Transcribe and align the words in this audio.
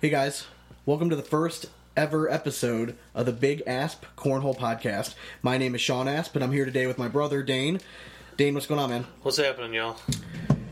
Hey 0.00 0.10
guys, 0.10 0.46
welcome 0.84 1.08
to 1.10 1.16
the 1.16 1.22
first 1.22 1.66
ever 1.96 2.30
episode 2.30 2.96
of 3.14 3.24
the 3.26 3.32
Big 3.32 3.62
Asp 3.66 4.04
Cornhole 4.16 4.56
Podcast. 4.56 5.14
My 5.42 5.56
name 5.56 5.74
is 5.74 5.80
Sean 5.80 6.06
Asp, 6.06 6.34
and 6.34 6.44
I'm 6.44 6.52
here 6.52 6.64
today 6.66 6.86
with 6.86 6.98
my 6.98 7.08
brother 7.08 7.42
Dane. 7.42 7.80
Dane, 8.36 8.54
what's 8.54 8.66
going 8.66 8.78
on, 8.78 8.90
man? 8.90 9.06
What's 9.22 9.38
happening, 9.38 9.72
y'all? 9.72 9.96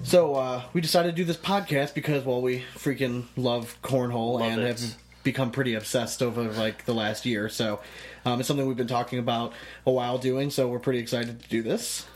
So 0.02 0.34
uh, 0.34 0.62
we 0.74 0.82
decided 0.82 1.10
to 1.10 1.16
do 1.16 1.24
this 1.24 1.38
podcast 1.38 1.94
because, 1.94 2.24
well, 2.24 2.42
we 2.42 2.64
freaking 2.74 3.24
love 3.36 3.78
cornhole 3.82 4.40
Love 4.40 4.42
and 4.42 4.60
it. 4.62 4.66
have 4.78 4.96
become 5.22 5.50
pretty 5.50 5.74
obsessed 5.74 6.22
over 6.22 6.42
like 6.52 6.84
the 6.84 6.92
last 6.92 7.24
year. 7.24 7.48
So 7.48 7.80
um, 8.26 8.40
it's 8.40 8.46
something 8.46 8.66
we've 8.66 8.76
been 8.76 8.86
talking 8.86 9.18
about 9.18 9.54
a 9.86 9.90
while 9.90 10.18
doing. 10.18 10.50
So 10.50 10.68
we're 10.68 10.78
pretty 10.78 10.98
excited 10.98 11.40
to 11.42 11.48
do 11.48 11.62
this. 11.62 12.06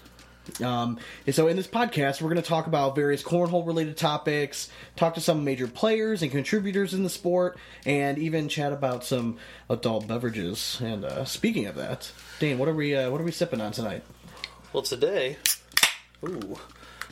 Um, 0.63 0.99
and 1.27 1.35
so 1.35 1.49
in 1.49 1.57
this 1.57 1.67
podcast, 1.67 2.21
we're 2.21 2.31
going 2.31 2.43
to 2.43 2.49
talk 2.49 2.67
about 2.67 2.95
various 2.95 3.23
cornhole 3.23 3.67
related 3.67 3.97
topics, 3.97 4.69
talk 4.97 5.15
to 5.15 5.21
some 5.21 5.45
major 5.45 5.67
players 5.69 6.23
and 6.23 6.31
contributors 6.31 6.95
in 6.95 7.03
the 7.03 7.11
sport, 7.11 7.59
and 7.87 8.19
even 8.19 8.49
chat 8.49 8.73
about 8.73 9.05
some 9.05 9.39
adult 9.71 10.07
beverages. 10.07 10.81
And 10.83 11.05
uh, 11.05 11.25
speaking 11.25 11.67
of 11.67 11.75
that, 11.77 12.11
Dane, 12.39 12.59
what 12.59 12.69
are 12.69 12.75
we 12.75 12.95
uh, 12.97 13.11
what 13.11 13.21
are 13.21 13.25
we 13.25 13.33
sipping 13.33 13.61
on 13.61 13.73
tonight? 13.73 14.03
Well, 14.73 14.83
today, 14.83 15.37
ooh, 16.27 16.59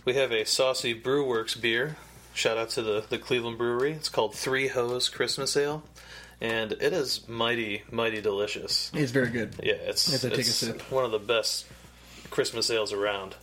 we 0.04 0.14
have 0.14 0.32
a 0.32 0.44
Saucy 0.44 0.98
Brewworks 0.98 1.60
beer. 1.60 1.96
Shout 2.34 2.58
out 2.58 2.68
to 2.70 2.82
the, 2.82 3.04
the 3.08 3.18
Cleveland 3.18 3.56
Brewery. 3.56 3.92
It's 3.92 4.10
called 4.10 4.34
Three 4.34 4.68
Hose 4.68 5.08
Christmas 5.08 5.56
Ale, 5.56 5.82
and 6.40 6.72
it 6.72 6.92
is 6.92 7.26
mighty, 7.26 7.82
mighty 7.90 8.20
delicious. 8.20 8.90
It's 8.92 9.10
very 9.10 9.30
good. 9.30 9.54
Yeah, 9.62 9.72
it's, 9.72 10.12
As 10.12 10.22
I 10.22 10.28
take 10.28 10.38
a 10.38 10.40
it's 10.40 10.54
sip. 10.54 10.82
one 10.92 11.06
of 11.06 11.12
the 11.12 11.18
best 11.18 11.64
Christmas 12.30 12.70
ales 12.70 12.92
around. 12.92 13.34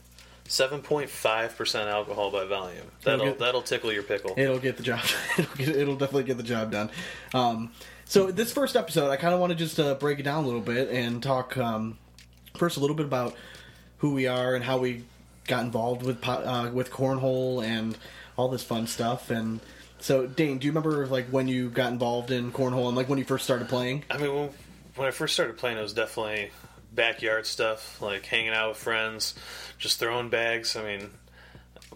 Seven 0.45 0.81
point 0.81 1.09
five 1.09 1.55
percent 1.57 1.89
alcohol 1.89 2.29
by 2.29 2.43
volume. 2.45 2.91
That'll 3.03 3.25
get- 3.27 3.39
that'll 3.39 3.61
tickle 3.61 3.93
your 3.93 4.03
pickle. 4.03 4.33
It'll 4.37 4.59
get 4.59 4.75
the 4.77 4.83
job. 4.83 4.99
It'll, 5.37 5.55
get, 5.55 5.69
it'll 5.69 5.95
definitely 5.95 6.25
get 6.25 6.37
the 6.37 6.43
job 6.43 6.71
done. 6.71 6.89
Um, 7.33 7.71
so 8.05 8.29
this 8.29 8.51
first 8.51 8.75
episode, 8.75 9.09
I 9.09 9.15
kind 9.15 9.33
of 9.33 9.39
want 9.39 9.51
to 9.51 9.55
just 9.57 9.79
uh, 9.79 9.95
break 9.95 10.19
it 10.19 10.23
down 10.23 10.43
a 10.43 10.45
little 10.45 10.61
bit 10.61 10.89
and 10.89 11.23
talk 11.23 11.55
um, 11.57 11.97
first 12.57 12.75
a 12.75 12.81
little 12.81 12.95
bit 12.95 13.05
about 13.05 13.35
who 13.99 14.13
we 14.13 14.27
are 14.27 14.53
and 14.53 14.63
how 14.63 14.77
we 14.79 15.03
got 15.47 15.63
involved 15.63 16.03
with 16.03 16.19
uh, 16.27 16.69
with 16.73 16.91
cornhole 16.91 17.63
and 17.63 17.97
all 18.37 18.49
this 18.49 18.63
fun 18.63 18.85
stuff. 18.85 19.29
And 19.29 19.61
so, 19.99 20.27
Dane, 20.27 20.57
do 20.57 20.65
you 20.67 20.71
remember 20.71 21.07
like 21.07 21.27
when 21.27 21.47
you 21.47 21.69
got 21.69 21.93
involved 21.93 22.31
in 22.31 22.51
cornhole 22.51 22.87
and 22.89 22.97
like 22.97 23.07
when 23.07 23.17
you 23.17 23.25
first 23.25 23.45
started 23.45 23.69
playing? 23.69 24.03
I 24.11 24.17
mean, 24.17 24.35
when, 24.35 24.49
when 24.95 25.07
I 25.07 25.11
first 25.11 25.33
started 25.33 25.57
playing, 25.57 25.77
it 25.77 25.81
was 25.81 25.93
definitely 25.93 26.51
backyard 26.93 27.45
stuff, 27.45 28.01
like 28.01 28.25
hanging 28.25 28.53
out 28.53 28.69
with 28.69 28.77
friends, 28.77 29.35
just 29.77 29.99
throwing 29.99 30.29
bags. 30.29 30.75
I 30.75 30.83
mean, 30.83 31.09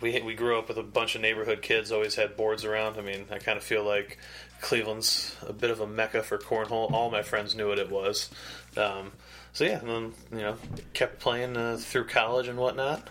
we 0.02 0.22
we 0.22 0.34
grew 0.34 0.58
up 0.58 0.68
with 0.68 0.78
a 0.78 0.84
bunch 0.84 1.16
of 1.16 1.22
neighborhood 1.22 1.62
kids, 1.62 1.92
always 1.92 2.16
had 2.16 2.38
boards 2.38 2.66
around. 2.66 2.98
I 2.98 3.02
mean, 3.02 3.26
I 3.32 3.40
kind 3.40 3.58
of 3.58 3.64
feel 3.64 3.84
like 3.84 4.18
Cleveland's 4.62 5.36
a 5.46 5.54
bit 5.54 5.70
of 5.70 5.80
a 5.80 5.88
mecca 5.88 6.24
for 6.24 6.38
cornhole. 6.38 6.92
All 6.92 7.10
my 7.10 7.22
friends 7.22 7.56
knew 7.56 7.68
what 7.68 7.80
it 7.80 7.92
was. 7.92 8.30
Um, 8.76 9.12
so 9.54 9.64
yeah, 9.64 9.80
and 9.80 9.90
then 9.90 10.14
you 10.32 10.40
know, 10.40 10.58
kept 10.94 11.20
playing 11.20 11.58
uh, 11.58 11.78
through 11.78 12.06
college 12.06 12.48
and 12.48 12.58
whatnot. 12.58 13.10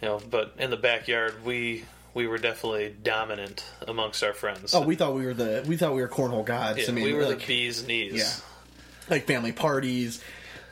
You 0.00 0.08
know, 0.08 0.20
but 0.30 0.54
in 0.58 0.70
the 0.70 0.76
backyard, 0.76 1.44
we 1.44 1.84
we 2.14 2.26
were 2.26 2.38
definitely 2.38 2.94
dominant 3.02 3.64
amongst 3.86 4.22
our 4.22 4.34
friends. 4.34 4.74
Oh, 4.74 4.82
we 4.82 4.96
thought 4.96 5.14
we 5.14 5.24
were 5.24 5.34
the 5.34 5.64
we 5.66 5.76
thought 5.76 5.94
we 5.94 6.02
were 6.02 6.08
cornhole 6.08 6.44
gods. 6.44 6.80
Yeah, 6.80 6.86
I 6.88 6.92
mean, 6.92 7.04
we 7.04 7.14
were 7.14 7.24
like, 7.24 7.40
the 7.40 7.46
bees 7.46 7.86
knees. 7.86 8.14
Yeah. 8.14 9.08
like 9.08 9.26
family 9.26 9.52
parties, 9.52 10.22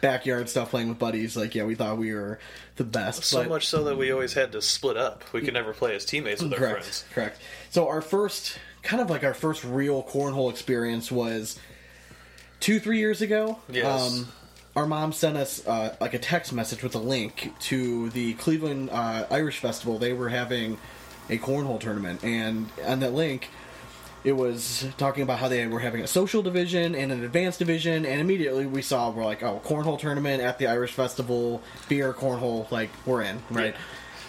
backyard 0.01 0.49
stuff, 0.49 0.71
playing 0.71 0.89
with 0.89 0.99
buddies. 0.99 1.37
Like, 1.37 1.55
yeah, 1.55 1.65
we 1.65 1.75
thought 1.75 1.99
we 1.99 2.13
were 2.15 2.39
the 2.77 2.85
best. 2.85 3.25
So 3.25 3.43
but- 3.43 3.49
much 3.49 3.69
so 3.69 3.85
that 3.85 3.97
we 3.97 4.11
always 4.11 4.33
had 4.35 4.53
to 4.53 4.63
split 4.63 4.97
up. 4.97 5.25
We 5.33 5.41
could 5.43 5.55
never 5.55 5.73
play 5.73 5.95
as 5.95 6.05
teammates 6.05 6.43
with 6.43 6.53
our 6.53 6.59
correct, 6.59 6.83
friends. 6.83 7.05
correct. 7.13 7.41
So 7.71 7.89
our 7.89 8.01
first, 8.01 8.59
kind 8.83 9.03
of 9.03 9.11
like 9.11 9.25
our 9.25 9.35
first 9.35 9.65
real 9.65 10.03
cornhole 10.03 10.51
experience 10.51 11.11
was 11.13 11.59
two, 12.61 12.81
three 12.81 12.99
years 12.99 13.23
ago. 13.23 13.59
Yes. 13.69 14.13
Um, 14.13 14.29
our 14.77 14.87
mom 14.87 15.13
sent 15.13 15.37
us 15.37 15.67
uh, 15.67 15.97
like 16.01 16.15
a 16.15 16.19
text 16.19 16.53
message 16.53 16.83
with 16.83 16.95
a 16.95 16.99
link 17.01 17.53
to 17.61 18.09
the 18.11 18.35
Cleveland 18.35 18.91
uh, 18.91 19.27
Irish 19.31 19.59
Festival. 19.59 19.99
They 19.99 20.13
were 20.13 20.29
having 20.29 20.79
a 21.29 21.39
cornhole 21.39 21.81
tournament, 21.81 22.25
and 22.25 22.69
on 22.87 23.01
that 23.01 23.13
link, 23.13 23.51
it 24.23 24.33
was 24.33 24.87
talking 24.99 25.23
about 25.23 25.39
how 25.39 25.49
they 25.49 25.67
were 25.67 25.81
having 25.81 26.03
a 26.03 26.07
social 26.07 26.43
division 26.43 26.95
and 26.95 27.11
an 27.11 27.25
advanced 27.25 27.59
division, 27.59 28.05
and 28.05 28.21
immediately 28.21 28.67
we 28.67 28.83
saw 28.83 29.11
we're 29.11 29.25
like, 29.25 29.43
oh, 29.43 29.61
cornhole 29.65 29.99
tournament 29.99 30.43
at 30.43 30.59
the 30.59 30.67
Irish 30.67 30.93
Festival, 30.93 31.63
beer 31.89 32.13
cornhole, 32.13 32.71
like 32.71 32.91
we're 33.07 33.23
in, 33.23 33.43
right? 33.51 33.75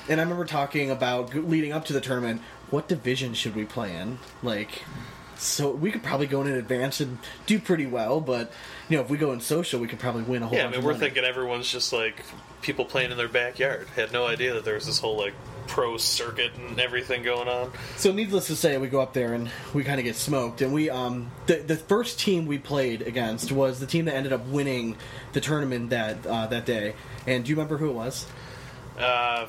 And 0.08 0.20
I 0.20 0.24
remember 0.24 0.46
talking 0.46 0.90
about 0.90 1.36
leading 1.36 1.74
up 1.74 1.86
to 1.86 1.94
the 1.94 2.02
tournament, 2.02 2.42
what 2.70 2.88
division 2.88 3.34
should 3.34 3.56
we 3.56 3.66
play 3.66 3.96
in? 3.96 4.20
Like, 4.42 4.84
so 5.38 5.72
we 5.72 5.92
could 5.92 6.04
probably 6.04 6.28
go 6.28 6.42
in 6.42 6.48
advance 6.48 7.02
and 7.02 7.18
do 7.46 7.60
pretty 7.60 7.86
well, 7.86 8.22
but 8.22 8.52
you 8.90 8.98
know, 8.98 9.04
if 9.04 9.10
we 9.10 9.18
go 9.18 9.32
in 9.32 9.42
social, 9.42 9.80
we 9.80 9.88
could 9.88 10.00
probably 10.00 10.24
win 10.24 10.44
a 10.44 10.48
whole. 10.48 10.58
Yeah, 10.58 10.68
I 10.68 10.72
mean, 10.72 10.84
we're 10.84 10.94
money. 10.94 11.06
thinking 11.06 11.24
everyone's 11.24 11.70
just 11.70 11.92
like 11.92 12.24
people 12.62 12.86
playing 12.86 13.12
in 13.12 13.18
their 13.18 13.28
backyard. 13.28 13.88
Had 13.96 14.14
no 14.14 14.26
idea 14.26 14.54
that 14.54 14.64
there 14.64 14.76
was 14.76 14.86
this 14.86 15.00
whole 15.00 15.18
like 15.18 15.34
pro 15.68 15.98
circuit 15.98 16.52
and 16.56 16.80
everything 16.80 17.24
going 17.24 17.48
on. 17.48 17.72
So 17.98 18.12
needless 18.12 18.48
to 18.48 18.56
say, 18.56 18.78
we 18.78 18.88
go 18.88 19.02
up 19.02 19.14
there 19.14 19.34
and 19.34 19.50
we 19.74 19.84
kind 19.84 20.00
of 20.00 20.04
get 20.04 20.16
smoked. 20.16 20.62
And 20.62 20.74
we, 20.74 20.90
um, 20.90 21.32
the 21.46 21.56
the 21.56 21.76
first 21.76 22.20
team 22.20 22.46
we 22.46 22.58
played 22.58 23.02
against 23.02 23.52
was 23.52 23.80
the 23.80 23.88
team 23.88 24.06
that 24.06 24.16
ended 24.16 24.34
up 24.34 24.46
winning 24.48 24.98
the 25.34 25.42
tournament 25.42 25.90
that 25.92 26.26
uh, 26.26 26.48
that 26.48 26.66
day. 26.66 26.96
And 27.28 27.44
do 27.44 27.50
you 27.50 27.56
remember 27.56 27.78
who 27.78 27.90
it 27.90 27.94
was? 27.94 28.26
Uh, 28.98 29.48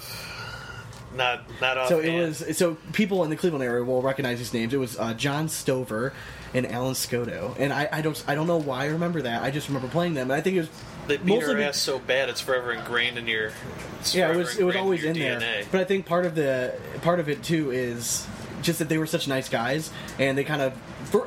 not 1.15 1.43
not 1.61 1.79
off. 1.79 1.89
So 1.89 2.01
it 2.01 2.21
was. 2.21 2.57
So 2.57 2.77
people 2.93 3.25
in 3.25 3.31
the 3.31 3.37
Cleveland 3.37 3.65
area 3.65 3.85
will 3.85 4.03
recognize 4.03 4.39
these 4.39 4.55
names. 4.55 4.73
It 4.73 4.79
was 4.79 4.99
uh, 4.99 5.15
John 5.15 5.49
Stover 5.49 6.13
and 6.55 6.67
Alan 6.71 6.95
Scoto. 6.95 7.55
And 7.59 7.73
I, 7.73 7.89
I 7.91 8.03
don't 8.03 8.23
I 8.27 8.35
don't 8.35 8.47
know 8.47 8.59
why 8.59 8.85
I 8.85 8.87
remember 8.89 9.23
that. 9.23 9.43
I 9.43 9.51
just 9.51 9.69
remember 9.69 9.89
playing 9.89 10.15
them. 10.15 10.31
And 10.31 10.39
I 10.39 10.41
think 10.41 10.57
it 10.57 10.61
was 10.61 10.71
They 11.09 11.17
beat 11.17 11.27
mostly 11.27 11.51
our 11.55 11.57
be- 11.59 11.65
ass 11.65 11.79
so 11.79 11.99
bad 11.99 12.29
it's 12.29 12.41
forever 12.41 12.73
ingrained 12.73 13.19
in 13.19 13.27
your. 13.27 13.53
yeah, 14.13 14.31
it 14.33 14.37
was 14.37 14.57
it 14.59 14.65
was 14.65 14.77
always 14.77 15.03
your 15.03 15.11
in 15.13 15.19
there. 15.19 15.65
But 15.71 15.81
I 15.81 15.85
think 15.85 16.07
part 16.07 16.27
of 16.27 16.35
the 16.35 16.75
part 17.03 17.19
of 17.21 17.29
it 17.29 17.43
too 17.43 17.71
is 17.73 18.27
just 18.63 18.79
that 18.79 18.89
they 18.89 18.99
were 18.99 19.07
such 19.07 19.27
nice 19.27 19.49
guys, 19.49 19.91
and 20.19 20.39
they 20.39 20.45
kind 20.45 20.63
of. 20.63 20.73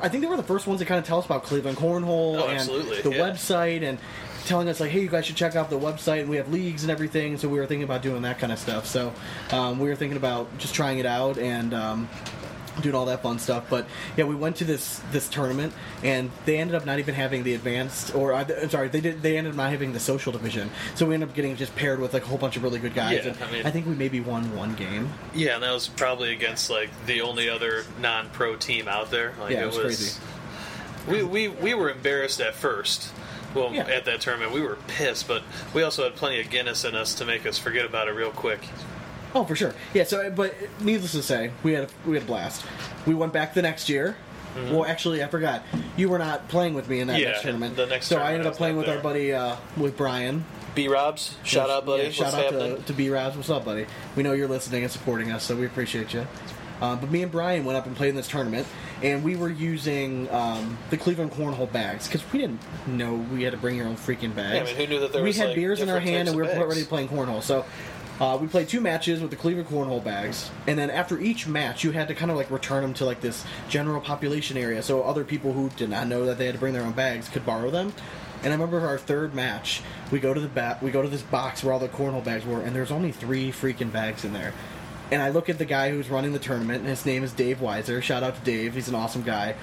I 0.02 0.08
think 0.08 0.22
they 0.22 0.28
were 0.28 0.36
the 0.38 0.42
first 0.42 0.66
ones 0.66 0.80
to 0.80 0.86
kind 0.86 0.98
of 0.98 1.04
tell 1.06 1.18
us 1.18 1.26
about 1.26 1.44
Cleveland 1.44 1.76
cornhole 1.78 2.40
Oh, 2.40 2.48
and 2.48 2.68
the 2.68 3.10
yeah. 3.10 3.18
website 3.18 3.82
and 3.82 3.98
telling 4.46 4.68
us 4.68 4.80
like, 4.80 4.90
hey, 4.90 5.00
you 5.00 5.08
guys 5.08 5.26
should 5.26 5.36
check 5.36 5.54
out 5.56 5.68
the 5.68 5.78
website 5.78 6.20
and 6.20 6.30
we 6.30 6.36
have 6.36 6.50
leagues 6.50 6.82
and 6.82 6.90
everything. 6.90 7.36
So 7.36 7.48
we 7.48 7.58
were 7.58 7.66
thinking 7.66 7.84
about 7.84 8.00
doing 8.02 8.22
that 8.22 8.38
kind 8.38 8.52
of 8.52 8.58
stuff. 8.58 8.86
So 8.86 9.12
um, 9.50 9.78
we 9.78 9.88
were 9.88 9.96
thinking 9.96 10.16
about 10.16 10.56
just 10.58 10.74
trying 10.74 10.98
it 10.98 11.06
out 11.06 11.36
and. 11.38 11.74
Um, 11.74 12.08
doing 12.82 12.94
all 12.94 13.06
that 13.06 13.22
fun 13.22 13.38
stuff 13.38 13.64
but 13.70 13.86
yeah 14.18 14.24
we 14.24 14.34
went 14.34 14.54
to 14.56 14.62
this 14.62 15.00
this 15.10 15.30
tournament 15.30 15.72
and 16.02 16.30
they 16.44 16.58
ended 16.58 16.76
up 16.76 16.84
not 16.84 16.98
even 16.98 17.14
having 17.14 17.42
the 17.42 17.54
advanced 17.54 18.14
or 18.14 18.34
uh, 18.34 18.44
I'm 18.60 18.68
sorry 18.68 18.88
they 18.88 19.00
did 19.00 19.22
they 19.22 19.38
ended 19.38 19.52
up 19.52 19.56
not 19.56 19.70
having 19.70 19.94
the 19.94 19.98
social 19.98 20.30
division 20.30 20.68
so 20.94 21.06
we 21.06 21.14
ended 21.14 21.30
up 21.30 21.34
getting 21.34 21.56
just 21.56 21.74
paired 21.74 22.00
with 22.00 22.12
like 22.12 22.24
a 22.24 22.26
whole 22.26 22.36
bunch 22.36 22.58
of 22.58 22.62
really 22.62 22.78
good 22.78 22.92
guys 22.94 23.24
Yeah, 23.24 23.32
and 23.32 23.42
I 23.42 23.50
mean- 23.50 23.66
I 23.66 23.70
think 23.70 23.86
we 23.86 23.94
maybe 23.94 24.20
won 24.20 24.54
one 24.54 24.74
game 24.74 25.08
yeah, 25.34 25.54
and 25.54 25.62
that 25.62 25.72
was 25.72 25.88
probably 25.88 26.34
against 26.34 26.68
like 26.68 26.90
the 27.06 27.22
only 27.22 27.48
other 27.48 27.84
non-pro 27.98 28.56
team 28.56 28.88
out 28.88 29.10
there. 29.10 29.32
Like, 29.40 29.52
Yeah, 29.52 29.62
it 29.62 29.66
was 29.68 29.78
crazy. 29.78 30.20
We, 31.08 31.22
we 31.22 31.48
we 31.48 31.74
were 31.74 31.90
embarrassed 31.90 32.40
at 32.40 32.54
first. 32.54 33.10
Well, 33.56 33.72
Yeah. 33.74 33.86
at 33.88 34.04
that 34.04 34.20
tournament, 34.20 34.52
we 34.52 34.60
were 34.60 34.76
pissed, 34.86 35.26
but 35.26 35.42
we 35.74 35.82
also 35.82 36.04
had 36.04 36.14
plenty 36.14 36.40
of 36.40 36.50
Guinness 36.50 36.84
in 36.84 36.94
us 36.94 37.14
to 37.14 37.24
make 37.24 37.46
us 37.46 37.58
forget 37.58 37.84
about 37.86 38.06
it 38.08 38.12
real 38.12 38.30
quick. 38.30 38.60
Oh, 39.34 39.44
for 39.44 39.56
sure. 39.56 39.74
Yeah. 39.94 40.04
So, 40.04 40.30
but 40.30 40.54
needless 40.80 41.12
to 41.12 41.22
say, 41.22 41.50
we 41.62 41.72
had 41.72 41.84
a, 41.84 41.88
we 42.08 42.14
had 42.14 42.22
a 42.22 42.26
blast. 42.26 42.64
We 43.06 43.14
went 43.14 43.32
back 43.32 43.54
the 43.54 43.62
next 43.62 43.88
year. 43.88 44.16
Well, 44.70 44.86
actually, 44.86 45.22
I 45.22 45.28
forgot. 45.28 45.62
You 45.98 46.08
were 46.08 46.16
not 46.18 46.48
playing 46.48 46.72
with 46.72 46.88
me 46.88 47.00
in 47.00 47.08
that 47.08 47.14
Mm-hmm. 47.14 47.22
Yeah, 47.22 47.28
next 47.32 47.42
tournament. 47.42 47.76
the 47.76 47.84
next 47.86 48.06
so 48.06 48.16
I 48.16 48.32
ended 48.32 48.46
up 48.46 48.54
playing 48.54 48.76
not 48.76 48.86
with 48.86 48.96
our 48.96 49.02
buddy 49.02 49.34
uh, 49.34 49.56
with 49.76 49.98
Brian. 49.98 50.46
B 50.74 50.88
Robs, 50.88 51.34
shout 51.42 51.68
out, 51.68 51.84
buddy. 51.84 52.04
Yeah, 52.04 52.10
shout 52.10 52.32
What's 52.32 52.36
out 52.36 52.52
happening? 52.54 52.76
to, 52.78 52.82
to 52.84 52.92
B 52.94 53.10
Rabs. 53.10 53.36
What's 53.36 53.50
up, 53.50 53.66
buddy? 53.66 53.84
We 54.16 54.22
know 54.22 54.32
you're 54.32 54.48
listening 54.48 54.82
and 54.82 54.90
supporting 54.90 55.30
us, 55.30 55.42
so 55.44 55.54
we 55.56 55.66
appreciate 55.66 56.14
you. 56.14 56.26
Um, 56.80 57.00
but 57.00 57.10
me 57.10 57.22
and 57.22 57.32
Brian 57.32 57.64
went 57.64 57.78
up 57.78 57.86
and 57.86 57.96
played 57.96 58.10
in 58.10 58.16
this 58.16 58.28
tournament, 58.28 58.66
and 59.02 59.24
we 59.24 59.36
were 59.36 59.48
using 59.48 60.30
um, 60.30 60.76
the 60.90 60.96
Cleveland 60.96 61.32
cornhole 61.32 61.70
bags 61.70 62.06
because 62.06 62.22
we 62.32 62.38
didn't 62.38 62.60
know 62.86 63.14
we 63.14 63.42
had 63.42 63.52
to 63.52 63.58
bring 63.58 63.76
your 63.76 63.86
own 63.86 63.96
freaking 63.96 64.34
bags. 64.34 64.54
Yeah, 64.54 64.60
I 64.60 64.64
mean, 64.64 64.76
who 64.76 64.94
knew 64.94 65.00
that 65.00 65.12
there 65.12 65.22
we 65.22 65.30
was, 65.30 65.36
had 65.36 65.48
like, 65.48 65.56
beers 65.56 65.80
in 65.80 65.88
our 65.88 66.00
hand, 66.00 66.28
and 66.28 66.36
we 66.36 66.42
were 66.42 66.48
bags? 66.48 66.86
playing 66.86 67.08
cornhole. 67.08 67.42
So 67.42 67.64
uh, 68.20 68.38
we 68.40 68.46
played 68.46 68.68
two 68.68 68.80
matches 68.80 69.20
with 69.20 69.30
the 69.30 69.36
Cleveland 69.36 69.68
cornhole 69.68 70.02
bags, 70.02 70.50
and 70.66 70.78
then 70.78 70.90
after 70.90 71.18
each 71.20 71.46
match, 71.46 71.84
you 71.84 71.92
had 71.92 72.08
to 72.08 72.14
kind 72.14 72.30
of 72.30 72.36
like 72.36 72.50
return 72.50 72.82
them 72.82 72.94
to 72.94 73.04
like 73.04 73.20
this 73.20 73.44
general 73.68 74.00
population 74.00 74.56
area, 74.56 74.82
so 74.82 75.02
other 75.02 75.24
people 75.24 75.52
who 75.52 75.70
did 75.70 75.90
not 75.90 76.06
know 76.06 76.26
that 76.26 76.38
they 76.38 76.46
had 76.46 76.54
to 76.54 76.60
bring 76.60 76.72
their 76.72 76.84
own 76.84 76.92
bags 76.92 77.28
could 77.28 77.44
borrow 77.44 77.70
them. 77.70 77.92
And 78.42 78.52
I 78.52 78.56
remember 78.56 78.86
our 78.86 78.98
third 78.98 79.34
match, 79.34 79.82
we 80.10 80.20
go 80.20 80.32
to 80.32 80.40
the 80.40 80.48
ba- 80.48 80.78
we 80.82 80.90
go 80.90 81.02
to 81.02 81.08
this 81.08 81.22
box 81.22 81.64
where 81.64 81.72
all 81.72 81.78
the 81.78 81.88
cornhole 81.88 82.22
bags 82.22 82.44
were, 82.44 82.60
and 82.60 82.76
there's 82.76 82.90
only 82.92 83.10
three 83.10 83.50
freaking 83.50 83.90
bags 83.90 84.24
in 84.24 84.32
there. 84.32 84.52
And 85.10 85.22
I 85.22 85.28
look 85.28 85.48
at 85.48 85.58
the 85.58 85.64
guy 85.64 85.90
who's 85.90 86.08
running 86.10 86.32
the 86.32 86.38
tournament, 86.38 86.80
and 86.80 86.88
his 86.88 87.06
name 87.06 87.22
is 87.22 87.32
Dave 87.32 87.58
Weiser. 87.58 88.02
Shout 88.02 88.22
out 88.22 88.34
to 88.36 88.40
Dave, 88.42 88.74
he's 88.74 88.88
an 88.88 88.94
awesome 88.94 89.22
guy. 89.22 89.54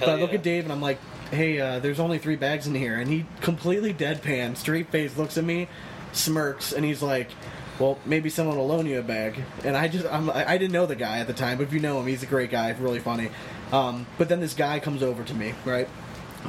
but 0.00 0.08
I 0.08 0.14
look 0.14 0.30
yeah. 0.30 0.36
at 0.38 0.42
Dave 0.42 0.64
and 0.64 0.72
I'm 0.72 0.80
like, 0.80 0.98
"Hey, 1.30 1.60
uh, 1.60 1.78
there's 1.80 2.00
only 2.00 2.18
three 2.18 2.36
bags 2.36 2.66
in 2.66 2.74
here," 2.74 2.96
and 2.96 3.10
he 3.10 3.26
completely 3.40 3.92
deadpan, 3.92 4.56
straight 4.56 4.90
face, 4.90 5.16
looks 5.16 5.36
at 5.36 5.44
me, 5.44 5.68
smirks, 6.12 6.72
and 6.72 6.84
he's 6.84 7.02
like, 7.02 7.30
well, 7.78 7.98
maybe 8.06 8.30
someone 8.30 8.56
will 8.56 8.66
loan 8.66 8.86
you 8.86 8.98
a 8.98 9.02
bag. 9.02 9.42
And 9.64 9.76
I 9.76 9.88
just, 9.88 10.06
I'm, 10.06 10.30
I 10.30 10.52
I 10.52 10.58
didn't 10.58 10.72
know 10.72 10.86
the 10.86 10.96
guy 10.96 11.18
at 11.18 11.26
the 11.26 11.32
time, 11.32 11.58
but 11.58 11.64
if 11.64 11.72
you 11.72 11.80
know 11.80 12.00
him, 12.00 12.06
he's 12.06 12.22
a 12.22 12.26
great 12.26 12.50
guy, 12.50 12.70
really 12.78 13.00
funny. 13.00 13.30
Um, 13.72 14.06
but 14.18 14.28
then 14.28 14.40
this 14.40 14.54
guy 14.54 14.80
comes 14.80 15.02
over 15.02 15.22
to 15.24 15.34
me, 15.34 15.54
right? 15.64 15.88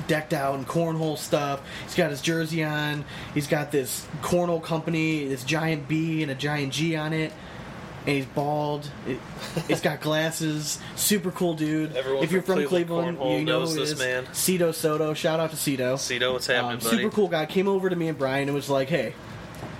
Decked 0.07 0.33
out 0.33 0.55
in 0.55 0.65
cornhole 0.65 1.17
stuff. 1.17 1.61
He's 1.83 1.95
got 1.95 2.11
his 2.11 2.21
jersey 2.21 2.63
on. 2.63 3.03
He's 3.33 3.47
got 3.47 3.71
this 3.71 4.07
cornhole 4.21 4.61
company, 4.61 5.27
this 5.27 5.43
giant 5.43 5.87
B 5.87 6.21
and 6.21 6.31
a 6.31 6.35
giant 6.35 6.71
G 6.71 6.95
on 6.95 7.13
it. 7.13 7.33
And 8.07 8.15
he's 8.15 8.25
bald. 8.25 8.89
It, 9.05 9.19
he's 9.67 9.81
got 9.81 9.99
glasses. 10.01 10.79
Super 10.95 11.29
cool 11.29 11.53
dude. 11.55 11.95
Everyone 11.95 12.23
if 12.23 12.31
you're 12.31 12.41
from 12.41 12.55
from 12.61 12.67
Cleveland 12.67 13.17
Cleveland, 13.17 13.39
you 13.41 13.45
know 13.45 13.59
knows 13.59 13.75
this 13.75 13.91
is. 13.91 13.99
man. 13.99 14.25
Cito 14.33 14.71
Soto. 14.71 15.13
Shout 15.13 15.39
out 15.41 15.51
to 15.51 15.57
Cito. 15.57 15.97
Cito, 15.97 16.31
what's 16.33 16.47
happening, 16.47 16.73
Um, 16.73 16.79
buddy? 16.79 16.97
super 17.03 17.13
cool 17.13 17.27
guy 17.27 17.45
came 17.45 17.67
over 17.67 17.89
to 17.89 17.95
me 17.95 18.07
and 18.07 18.17
Brian 18.17 18.47
and 18.47 18.55
was 18.55 18.69
like, 18.69 18.87
"Hey, 18.87 19.13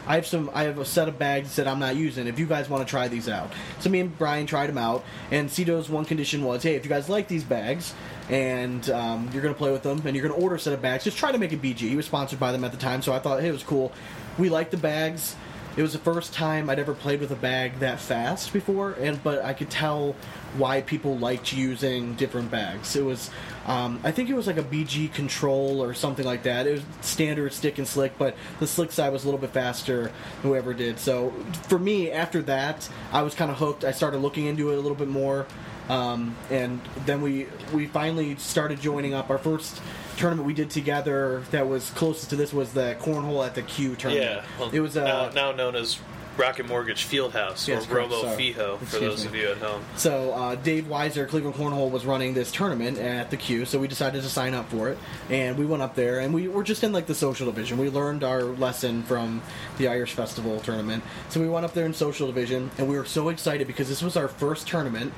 I 0.06 0.16
have 0.16 0.28
some. 0.28 0.52
I 0.54 0.64
have 0.64 0.78
a 0.78 0.84
set 0.84 1.08
of 1.08 1.18
bags 1.18 1.56
that 1.56 1.70
I'm 1.70 1.80
not 1.80 1.96
using. 1.96 2.28
If 2.28 2.38
you 2.38 2.46
guys 2.48 2.70
want 2.70 2.86
to 2.86 2.90
try 2.90 3.08
these 3.08 3.30
out." 3.30 3.54
So 3.80 3.90
me 3.90 4.02
and 4.02 4.18
Brian 4.18 4.46
tried 4.46 4.68
them 4.68 4.78
out, 4.78 5.06
and 5.32 5.50
Cito's 5.50 5.90
one 5.90 6.04
condition 6.04 6.44
was, 6.44 6.64
"Hey, 6.64 6.76
if 6.76 6.84
you 6.84 6.90
guys 6.90 7.08
like 7.08 7.30
these 7.30 7.46
bags." 7.46 7.94
And 8.30 8.90
um, 8.90 9.30
you're 9.32 9.42
gonna 9.42 9.54
play 9.54 9.72
with 9.72 9.84
them, 9.84 10.02
and 10.06 10.14
you're 10.14 10.28
gonna 10.28 10.38
order 10.42 10.56
a 10.56 10.60
set 10.60 10.74
of 10.74 10.82
bags. 10.82 11.06
Just 11.06 11.18
try 11.18 11.32
to 11.32 11.38
make 11.38 11.54
it 11.54 11.62
BG. 11.62 11.78
He 11.88 11.96
was 11.96 12.06
sponsored 12.08 12.42
by 12.42 12.52
them 12.52 12.66
at 12.66 12.72
the 12.74 12.78
time, 12.78 13.02
so 13.02 13.14
I 13.14 13.20
thought, 13.20 13.40
hey, 13.40 13.48
it 13.48 13.54
was 13.54 13.64
cool. 13.64 13.94
We 14.38 14.50
liked 14.50 14.72
the 14.72 14.76
bags. 14.78 15.34
It 15.78 15.84
was 15.84 15.94
the 15.94 16.00
first 16.00 16.34
time 16.34 16.72
I'd 16.72 16.80
ever 16.80 16.96
played 16.96 17.20
with 17.20 17.30
a 17.30 17.36
bag 17.36 17.78
that 17.82 18.00
fast 18.00 18.52
before, 18.52 18.94
and 18.94 19.24
but 19.24 19.46
I 19.46 19.54
could 19.54 19.70
tell 19.70 20.16
why 20.58 20.82
people 20.82 21.20
liked 21.20 21.54
using 21.54 22.16
different 22.16 22.50
bags. 22.50 22.96
It 22.96 23.06
was, 23.06 23.30
um, 23.68 24.00
I 24.04 24.10
think 24.10 24.32
it 24.32 24.34
was 24.34 24.48
like 24.48 24.58
a 24.58 24.64
BG 24.64 25.14
control 25.14 25.84
or 25.84 25.94
something 25.94 26.26
like 26.26 26.42
that. 26.44 26.66
It 26.66 26.72
was 26.72 26.82
standard 27.02 27.54
stick 27.54 27.78
and 27.78 27.88
slick, 27.88 28.18
but 28.18 28.36
the 28.60 28.66
slick 28.66 28.92
side 28.92 29.14
was 29.14 29.24
a 29.24 29.28
little 29.28 29.40
bit 29.40 29.52
faster. 29.52 30.12
Whoever 30.42 30.74
did 30.74 30.98
so, 30.98 31.30
for 31.68 31.78
me 31.78 32.12
after 32.12 32.42
that, 32.42 32.90
I 33.12 33.22
was 33.22 33.36
kind 33.36 33.52
of 33.52 33.58
hooked. 33.58 33.84
I 33.84 33.92
started 33.92 34.18
looking 34.18 34.48
into 34.48 34.72
it 34.72 34.80
a 34.80 34.82
little 34.82 34.98
bit 34.98 35.10
more, 35.10 35.46
um, 35.90 36.36
and 36.50 36.82
then 37.06 37.22
we 37.22 37.46
we 37.72 37.86
finally 37.86 38.36
started 38.38 38.82
joining 38.82 39.14
up. 39.14 39.30
Our 39.30 39.38
first 39.38 39.80
tournament 40.18 40.46
we 40.46 40.54
did 40.54 40.70
together 40.70 41.44
that 41.52 41.68
was 41.68 41.90
closest 41.92 42.30
to 42.32 42.36
this 42.36 42.52
was 42.54 42.74
the 42.74 42.98
cornhole 43.00 43.46
at 43.46 43.56
the 43.56 43.62
Q 43.62 43.96
tournament. 43.96 44.44
yeah, 44.44 44.60
well, 44.60 44.70
it 44.72 44.80
was 44.80 44.98
uh, 44.98 45.04
now, 45.04 45.30
now 45.30 45.52
known 45.52 45.76
as 45.76 46.00
Rocket 46.38 46.68
Mortgage 46.68 47.06
Fieldhouse 47.06 47.68
Yes, 47.68 47.86
or 47.86 47.88
correct, 47.88 48.12
Robo 48.12 48.22
sorry. 48.22 48.54
Fijo 48.54 48.78
for 48.80 49.00
those 49.00 49.24
me. 49.24 49.28
of 49.28 49.36
you 49.36 49.48
at 49.50 49.58
home. 49.58 49.84
So 49.96 50.34
uh, 50.34 50.56
Dave 50.56 50.86
Weiser, 50.86 51.28
Cleveland 51.28 51.56
Cornhole, 51.56 51.90
was 51.90 52.06
running 52.06 52.36
this 52.36 52.52
tournament 52.52 53.00
at 53.00 53.32
the 53.32 53.38
Q, 53.38 53.66
so 53.66 53.80
we 53.80 53.88
decided 53.88 54.22
to 54.22 54.30
sign 54.30 54.54
up 54.54 54.70
for 54.70 54.90
it, 54.90 54.98
and 55.30 55.58
we 55.58 55.66
went 55.66 55.82
up 55.82 55.96
there, 55.96 56.20
and 56.20 56.34
we 56.34 56.48
were 56.48 56.64
just 56.64 56.84
in 56.84 56.92
like 56.92 57.08
the 57.08 57.16
social 57.16 57.48
division. 57.48 57.78
We 57.78 57.90
learned 57.90 58.24
our 58.24 58.44
lesson 58.44 59.04
from 59.04 59.42
the 59.78 59.88
Irish 59.88 60.14
Festival 60.14 60.60
tournament, 60.60 61.04
so 61.30 61.40
we 61.40 61.50
went 61.50 61.66
up 61.66 61.74
there 61.74 61.86
in 61.86 61.94
social 61.94 62.28
division, 62.28 62.70
and 62.78 62.88
we 62.88 62.98
were 62.98 63.06
so 63.06 63.30
excited 63.30 63.66
because 63.66 63.90
this 63.90 64.04
was 64.04 64.16
our 64.16 64.28
first 64.28 64.68
tournament 64.68 65.14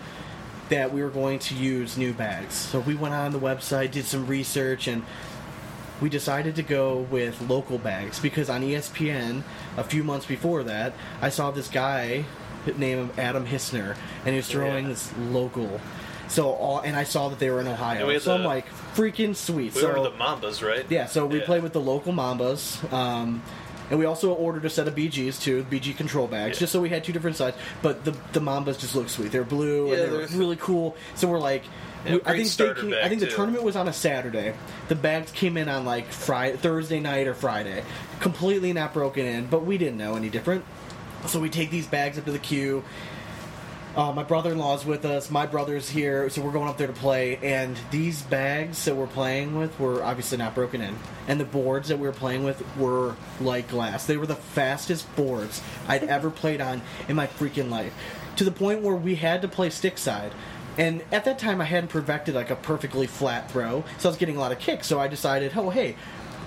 that 0.69 0.94
we 0.94 1.01
were 1.04 1.10
going 1.10 1.39
to 1.39 1.56
use 1.56 1.98
new 1.98 2.13
bags. 2.13 2.54
So 2.54 2.80
we 2.80 2.95
went 2.95 3.13
on 3.13 3.31
the 3.31 3.39
website, 3.39 3.92
did 3.92 4.06
some 4.06 4.27
research, 4.27 4.88
and 4.88 5.04
we 6.01 6.10
decided 6.10 6.56
to 6.56 6.63
go 6.63 7.00
with 7.12 7.42
local 7.50 7.77
bags 7.77 8.19
because 8.19 8.50
on 8.50 8.62
ESPN 8.62 9.44
a 9.77 9.83
few 9.83 10.04
months 10.04 10.25
before 10.25 10.63
that, 10.63 10.94
I 11.21 11.30
saw 11.30 11.51
this 11.51 11.68
guy 11.68 12.25
named 12.77 13.12
Adam 13.18 13.45
Hissner, 13.48 13.95
and 14.25 14.30
he 14.30 14.36
was 14.38 14.48
throwing 14.48 14.83
Yeah. 14.86 14.89
this 14.92 15.12
local. 15.18 15.81
So 16.27 16.51
all, 16.51 16.80
and 16.81 16.95
I 16.95 17.04
saw 17.04 17.30
that 17.30 17.39
they 17.39 17.50
were 17.50 17.60
in 17.60 17.68
Ohio. 17.68 18.06
We 18.07 18.19
so 18.19 18.36
I'm 18.36 18.44
like, 18.44 18.66
freaking 18.95 19.36
sweet. 19.36 19.74
We 19.74 19.81
so 19.81 19.88
were 19.92 20.04
the 20.04 20.12
Mambas, 20.16 20.66
right? 20.66 20.86
yeah, 20.88 21.07
so 21.07 21.25
we 21.25 21.39
Yeah. 21.39 21.45
played 21.45 21.63
with 21.63 21.74
the 21.74 21.81
local 21.81 22.13
Mambas. 22.13 22.92
Um, 22.94 23.42
and 23.89 24.00
we 24.00 24.06
also 24.06 24.33
ordered 24.33 24.65
a 24.65 24.69
set 24.69 24.88
of 24.88 24.95
BGs 24.95 25.41
too, 25.41 25.65
BG 25.69 25.95
control 25.95 26.27
bags, 26.27 26.57
Yeah. 26.57 26.62
just 26.62 26.71
so 26.74 26.81
we 26.81 26.89
had 26.89 27.03
two 27.03 27.13
different 27.13 27.38
sides. 27.38 27.57
But 27.81 28.06
the 28.06 28.12
the 28.33 28.39
Mambas 28.39 28.80
just 28.80 28.95
look 28.95 29.09
sweet. 29.09 29.31
They're 29.31 29.44
blue 29.44 29.88
Yeah, 29.88 30.03
and 30.03 30.13
they're 30.13 30.27
really 30.39 30.57
cool. 30.57 30.95
So 31.15 31.27
we're 31.27 31.39
like, 31.39 31.63
Yeah, 32.06 32.13
we- 32.13 32.21
I 32.25 32.38
think 32.38 32.50
they 32.50 32.74
came, 32.81 32.94
I 33.03 33.09
think 33.09 33.19
the 33.21 33.27
too. 33.27 33.36
tournament 33.36 33.63
was 33.63 33.75
on 33.75 33.88
a 33.88 33.94
Saturday. 33.94 34.53
The 34.88 34.95
bags 34.95 35.31
came 35.31 35.57
in 35.57 35.68
on 35.69 35.86
like 35.86 36.12
Friday, 36.12 36.57
Thursday 36.57 37.00
night 37.00 37.27
or 37.27 37.33
Friday, 37.33 37.83
completely 38.19 38.74
not 38.74 38.94
broken 38.94 39.25
in. 39.25 39.45
But 39.47 39.65
we 39.65 39.77
didn't 39.77 39.97
know 39.97 40.15
any 40.15 40.30
different. 40.30 40.63
So 41.27 41.39
we 41.39 41.50
take 41.50 41.69
these 41.71 41.85
bags 41.88 42.18
up 42.18 42.25
to 42.25 42.31
the 42.31 42.39
Q. 42.39 42.83
Uh, 43.95 44.12
my 44.13 44.24
brother-in-law's 44.24 44.86
with 44.86 45.03
us. 45.03 45.31
My 45.31 45.47
brother's 45.47 45.89
here, 45.89 46.30
so 46.30 46.41
we're 46.41 46.51
going 46.51 46.69
up 46.69 46.77
there 46.77 46.88
to 46.88 46.94
play. 46.94 47.38
And 47.38 47.77
these 47.89 48.21
bags 48.21 48.86
that 48.86 48.95
we're 48.95 49.07
playing 49.07 49.57
with 49.57 49.77
were 49.80 50.03
obviously 50.03 50.38
not 50.38 50.53
broken 50.53 50.81
in, 50.81 50.95
and 51.27 51.39
the 51.39 51.45
boards 51.45 51.89
that 51.89 51.97
we 51.97 52.07
were 52.07 52.13
playing 52.13 52.44
with 52.44 52.63
were 52.77 53.15
like 53.41 53.68
glass. 53.68 54.06
They 54.06 54.18
were 54.18 54.27
the 54.27 54.36
fastest 54.36 55.13
boards 55.15 55.62
I'd 55.88 56.03
ever 56.06 56.30
played 56.30 56.62
on 56.62 56.81
in 57.07 57.15
my 57.15 57.27
freaking 57.27 57.69
life, 57.69 57.94
to 58.36 58.44
the 58.44 58.51
point 58.51 58.81
where 58.81 58.95
we 58.95 59.15
had 59.15 59.41
to 59.41 59.47
play 59.47 59.69
stick 59.71 59.97
side. 59.97 60.33
And 60.77 61.01
at 61.12 61.25
that 61.25 61.39
time, 61.39 61.59
I 61.59 61.65
hadn't 61.65 61.89
perfected 61.89 62.35
like 62.35 62.51
a 62.51 62.56
perfectly 62.56 63.07
flat 63.07 63.51
throw, 63.51 63.83
so 63.97 64.07
I 64.07 64.12
was 64.12 64.18
getting 64.18 64.38
a 64.38 64.39
lot 64.39 64.51
of 64.51 64.59
kicks. 64.59 64.88
So 64.88 65.00
I 65.00 65.07
decided, 65.07 65.51
oh 65.56 65.71
hey, 65.71 65.95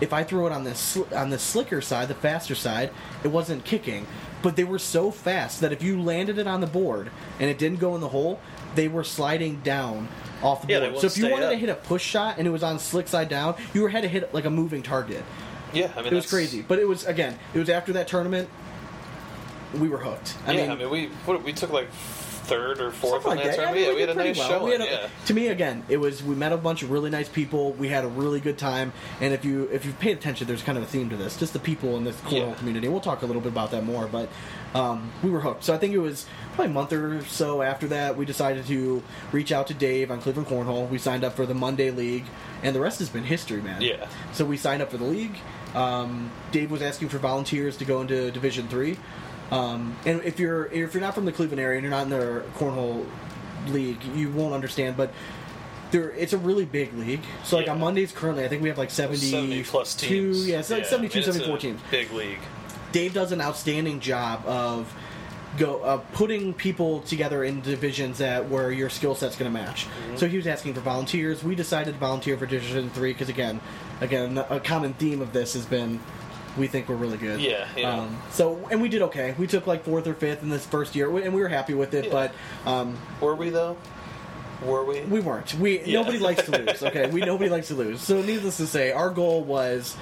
if 0.02 0.12
I 0.12 0.24
throw 0.24 0.46
it 0.46 0.52
on 0.52 0.64
the 0.64 0.74
sl- 0.74 1.14
on 1.14 1.30
the 1.30 1.38
slicker 1.38 1.80
side, 1.80 2.08
the 2.08 2.14
faster 2.14 2.56
side, 2.56 2.90
it 3.22 3.28
wasn't 3.28 3.64
kicking. 3.64 4.06
But 4.42 4.56
they 4.56 4.64
were 4.64 4.80
so 4.80 5.12
fast 5.12 5.60
that 5.60 5.72
if 5.72 5.80
you 5.82 6.02
landed 6.02 6.36
it 6.38 6.48
on 6.48 6.60
the 6.60 6.66
board 6.66 7.10
and 7.38 7.48
it 7.48 7.56
didn't 7.58 7.78
go 7.78 7.94
in 7.94 8.00
the 8.00 8.08
hole, 8.08 8.40
they 8.74 8.88
were 8.88 9.04
sliding 9.04 9.60
down 9.60 10.08
off 10.42 10.62
the 10.66 10.72
Yeah, 10.72 10.80
board. 10.80 10.98
So 11.00 11.06
if 11.06 11.16
you 11.16 11.30
wanted 11.30 11.50
to 11.50 11.56
hit 11.56 11.68
a 11.68 11.76
push 11.76 12.02
shot 12.02 12.38
and 12.38 12.48
it 12.48 12.50
was 12.50 12.64
on 12.64 12.80
slick 12.80 13.06
side 13.06 13.28
down, 13.28 13.54
you 13.72 13.82
were 13.82 13.90
had 13.90 14.02
to 14.02 14.08
hit 14.08 14.34
like 14.34 14.44
a 14.44 14.50
moving 14.50 14.82
target. 14.82 15.22
Yeah, 15.72 15.92
I 15.96 16.02
mean 16.02 16.12
It 16.12 16.16
was 16.16 16.28
crazy. 16.28 16.62
But 16.62 16.80
it 16.80 16.88
was 16.88 17.06
again, 17.06 17.38
it 17.54 17.58
was 17.60 17.70
after 17.70 17.92
that 17.92 18.08
tournament. 18.08 18.48
We 19.78 19.88
were 19.88 19.98
hooked. 19.98 20.36
I 20.46 20.52
yeah, 20.52 20.62
mean, 20.62 20.70
I 20.72 20.74
mean 20.74 20.90
we 20.90 21.06
what, 21.24 21.44
we 21.44 21.52
took 21.52 21.70
like 21.70 21.88
third 22.52 22.80
or 22.80 22.90
fourth 22.90 23.22
Something 23.22 23.30
on 23.32 23.36
like 23.38 23.46
that 23.46 23.56
tournament. 23.56 23.86
Yeah, 23.86 23.94
we 23.94 24.00
had 24.00 24.10
a 24.10 24.14
nice 24.14 24.38
well. 24.38 24.48
showing. 24.48 24.64
We 24.64 24.70
had 24.72 24.80
a- 24.80 24.84
yeah. 24.84 25.08
To 25.26 25.34
me, 25.34 25.48
again, 25.48 25.84
it 25.88 25.96
was 25.98 26.22
we 26.22 26.34
met 26.34 26.52
a 26.52 26.56
bunch 26.56 26.82
of 26.82 26.90
really 26.90 27.10
nice 27.10 27.28
people. 27.28 27.72
We 27.72 27.88
had 27.88 28.04
a 28.04 28.08
really 28.08 28.40
good 28.40 28.58
time, 28.58 28.92
and 29.20 29.32
if 29.34 29.44
you 29.44 29.68
if 29.72 29.84
you 29.84 29.92
pay 29.92 30.12
attention, 30.12 30.46
there's 30.46 30.62
kind 30.62 30.78
of 30.78 30.84
a 30.84 30.86
theme 30.86 31.10
to 31.10 31.16
this. 31.16 31.36
Just 31.36 31.52
the 31.52 31.58
people 31.58 31.96
in 31.96 32.04
this 32.04 32.16
cornhole 32.22 32.48
Yeah. 32.50 32.54
community. 32.54 32.88
We'll 32.88 33.00
talk 33.00 33.22
a 33.22 33.26
little 33.26 33.42
bit 33.42 33.52
about 33.52 33.70
that 33.72 33.84
more, 33.84 34.06
but 34.06 34.28
um, 34.74 35.10
we 35.22 35.30
were 35.30 35.40
hooked. 35.40 35.64
So 35.64 35.74
I 35.74 35.78
think 35.78 35.92
it 35.94 35.98
was 35.98 36.26
probably 36.54 36.70
a 36.70 36.74
month 36.74 36.92
or 36.92 37.24
so 37.26 37.60
after 37.62 37.86
that 37.88 38.16
we 38.16 38.24
decided 38.24 38.66
to 38.66 39.02
reach 39.32 39.52
out 39.52 39.66
to 39.68 39.74
Dave 39.74 40.10
on 40.10 40.20
Cleveland 40.20 40.48
Cornhole. 40.48 40.88
We 40.88 40.98
signed 40.98 41.24
up 41.24 41.34
for 41.34 41.44
the 41.46 41.54
Monday 41.54 41.90
League, 41.90 42.24
and 42.62 42.74
the 42.74 42.80
rest 42.80 42.98
has 43.00 43.08
been 43.08 43.24
history, 43.24 43.60
man. 43.60 43.82
Yeah. 43.82 44.06
So 44.32 44.44
we 44.44 44.56
signed 44.56 44.80
up 44.82 44.90
for 44.90 44.96
the 44.98 45.04
league. 45.04 45.36
Um, 45.74 46.30
Dave 46.50 46.70
was 46.70 46.82
asking 46.82 47.08
for 47.08 47.18
volunteers 47.18 47.76
to 47.78 47.84
go 47.84 48.00
into 48.00 48.30
Division 48.30 48.68
Three. 48.68 48.96
Um, 49.50 49.96
and 50.06 50.22
if 50.22 50.38
you're 50.40 50.66
if 50.66 50.94
you're 50.94 51.00
not 51.00 51.14
from 51.14 51.24
the 51.24 51.32
Cleveland 51.32 51.60
area 51.60 51.78
and 51.78 51.82
you're 51.84 51.90
not 51.90 52.04
in 52.04 52.10
the 52.10 52.42
cornhole 52.56 53.04
league, 53.68 54.02
you 54.14 54.30
won't 54.30 54.54
understand. 54.54 54.96
But 54.96 55.12
there, 55.90 56.10
it's 56.12 56.32
a 56.32 56.38
really 56.38 56.64
big 56.64 56.94
league. 56.94 57.20
So 57.44 57.56
like 57.56 57.66
Yeah. 57.66 57.72
on 57.72 57.80
Mondays 57.80 58.12
currently, 58.12 58.44
I 58.44 58.48
think 58.48 58.62
we 58.62 58.68
have 58.68 58.78
like 58.78 58.90
70, 58.90 59.18
70 59.18 59.62
plus 59.64 59.94
teams. 59.94 60.46
Yeah, 60.48 60.60
it's 60.60 60.70
like 60.70 60.84
Yeah, 60.84 60.88
72, 60.88 60.96
I 60.96 61.20
mean, 61.20 61.28
it's 61.28 61.36
74 61.36 61.56
a 61.56 61.60
teams. 61.60 61.80
Big 61.90 62.10
league. 62.12 62.38
Dave 62.92 63.12
does 63.14 63.32
an 63.32 63.40
outstanding 63.40 64.00
job 64.00 64.44
of 64.46 64.92
go 65.58 65.82
of 65.84 66.10
putting 66.12 66.54
people 66.54 67.00
together 67.02 67.44
in 67.44 67.60
divisions 67.60 68.18
that 68.18 68.48
where 68.48 68.72
your 68.72 68.88
skill 68.88 69.14
set's 69.14 69.36
going 69.36 69.52
to 69.52 69.58
match. 69.58 69.86
Mm-hmm. 69.86 70.16
So 70.16 70.28
he 70.28 70.36
was 70.36 70.46
asking 70.46 70.74
for 70.74 70.80
volunteers. 70.80 71.44
We 71.44 71.54
decided 71.54 71.94
to 71.94 72.00
volunteer 72.00 72.38
for 72.38 72.46
Division 72.46 72.90
Three 72.90 73.12
because 73.12 73.28
again, 73.28 73.60
again, 74.00 74.38
a 74.38 74.60
common 74.60 74.94
theme 74.94 75.20
of 75.20 75.32
this 75.32 75.54
has 75.54 75.66
been 75.66 76.00
we 76.56 76.66
think 76.66 76.88
we're 76.88 76.96
really 76.96 77.18
good. 77.18 77.40
Yeah, 77.40 77.66
yeah. 77.76 78.00
Um, 78.00 78.20
so 78.30 78.66
and 78.70 78.80
we 78.82 78.88
did 78.88 79.02
okay. 79.02 79.34
We 79.38 79.46
took 79.46 79.66
like 79.66 79.84
fourth 79.84 80.06
or 80.06 80.14
fifth 80.14 80.42
in 80.42 80.48
this 80.48 80.66
first 80.66 80.94
year, 80.94 81.06
and 81.18 81.34
we 81.34 81.40
were 81.40 81.48
happy 81.48 81.74
with 81.74 81.94
it. 81.94 82.06
Yeah. 82.06 82.10
But 82.12 82.34
um, 82.70 82.98
Were 83.20 83.34
we 83.34 83.50
though? 83.50 83.76
Were 84.62 84.84
we? 84.84 85.00
we 85.02 85.20
weren't. 85.20 85.54
We 85.54 85.80
Yeah. 85.82 86.00
nobody 86.00 86.18
likes 86.18 86.44
to 86.44 86.50
lose. 86.64 86.82
Okay, 86.82 87.08
we 87.10 87.20
nobody 87.20 87.50
likes 87.50 87.68
to 87.68 87.74
lose. 87.74 88.00
So 88.00 88.22
needless 88.22 88.58
to 88.58 88.66
say, 88.66 88.92
our 88.92 89.10
goal 89.10 89.42
was 89.42 89.96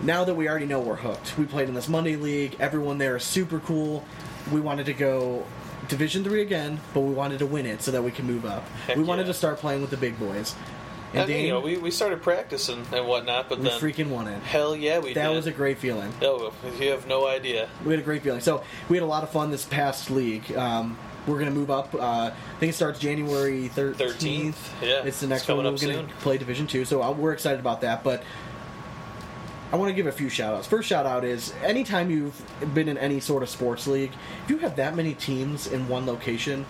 now 0.00 0.24
that 0.24 0.34
we 0.34 0.48
already 0.48 0.66
know 0.66 0.80
we're 0.80 0.96
hooked. 0.96 1.36
We 1.36 1.44
played 1.46 1.68
in 1.68 1.74
this 1.74 1.88
Monday 1.88 2.16
league. 2.16 2.56
Everyone 2.60 2.98
there 2.98 3.16
is 3.16 3.24
super 3.24 3.58
cool. 3.60 4.04
We 4.52 4.60
wanted 4.60 4.86
to 4.86 4.94
go 4.94 5.44
Division 5.88 6.24
three 6.24 6.42
again, 6.42 6.80
but 6.94 7.00
we 7.00 7.14
wanted 7.14 7.38
to 7.38 7.46
win 7.46 7.64
it 7.66 7.82
so 7.82 7.90
that 7.92 8.02
we 8.02 8.10
can 8.10 8.26
move 8.26 8.44
up. 8.44 8.68
Heck 8.86 8.96
we 8.96 9.02
wanted 9.04 9.26
to 9.26 9.34
start 9.34 9.58
playing 9.58 9.80
with 9.80 9.90
the 9.90 9.96
big 9.96 10.18
boys. 10.18 10.54
I 11.14 11.18
And 11.20 11.28
mean, 11.28 11.36
Dane, 11.38 11.46
you 11.46 11.52
know, 11.52 11.60
we, 11.60 11.78
we 11.78 11.90
started 11.90 12.20
practicing 12.22 12.84
and 12.92 13.06
whatnot, 13.06 13.48
but 13.48 13.58
we 13.58 13.64
then 13.68 13.80
freaking 13.80 14.08
won 14.10 14.28
it. 14.28 14.42
hell 14.42 14.76
yeah, 14.76 14.98
we 14.98 15.08
did. 15.08 15.16
That 15.16 15.28
did. 15.28 15.36
was 15.36 15.46
a 15.46 15.52
great 15.52 15.78
feeling. 15.78 16.12
Oh, 16.20 16.52
you 16.78 16.90
have 16.90 17.06
no 17.06 17.26
idea. 17.26 17.68
We 17.84 17.92
had 17.92 18.00
a 18.00 18.02
great 18.04 18.22
feeling. 18.22 18.40
So 18.42 18.62
we 18.90 18.98
had 18.98 19.02
a 19.02 19.06
lot 19.06 19.22
of 19.22 19.30
fun 19.30 19.50
this 19.50 19.64
past 19.64 20.10
league. 20.10 20.52
Um, 20.54 20.98
we're 21.26 21.38
going 21.38 21.46
to 21.50 21.54
move 21.58 21.70
up. 21.70 21.94
Uh, 21.94 21.98
I 21.98 22.32
think 22.60 22.70
it 22.70 22.76
starts 22.76 22.98
January 22.98 23.70
13th. 23.74 23.94
13th, 23.96 24.54
yeah. 24.82 25.02
It's 25.04 25.20
the 25.20 25.26
next 25.26 25.46
coming 25.46 25.64
one. 25.64 25.72
We're 25.72 25.76
up 25.76 25.80
going 25.80 26.08
soon. 26.08 26.16
play 26.20 26.36
Division 26.38 26.66
Two. 26.66 26.84
So 26.84 27.02
uh, 27.02 27.12
we're 27.12 27.32
excited 27.32 27.60
about 27.60 27.80
that. 27.82 28.04
But 28.04 28.22
I 29.70 29.76
want 29.76 29.90
to 29.90 29.94
give 29.94 30.06
a 30.06 30.12
few 30.12 30.28
shout 30.30 30.54
outs. 30.54 30.66
First 30.66 30.88
shout 30.88 31.04
out 31.04 31.24
is 31.24 31.52
anytime 31.62 32.10
you've 32.10 32.40
been 32.74 32.88
in 32.88 32.96
any 32.96 33.20
sort 33.20 33.42
of 33.42 33.48
sports 33.50 33.86
league, 33.86 34.12
if 34.44 34.50
you 34.50 34.58
have 34.58 34.76
that 34.76 34.96
many 34.96 35.12
teams 35.14 35.66
in 35.66 35.88
one 35.88 36.06
location, 36.06 36.64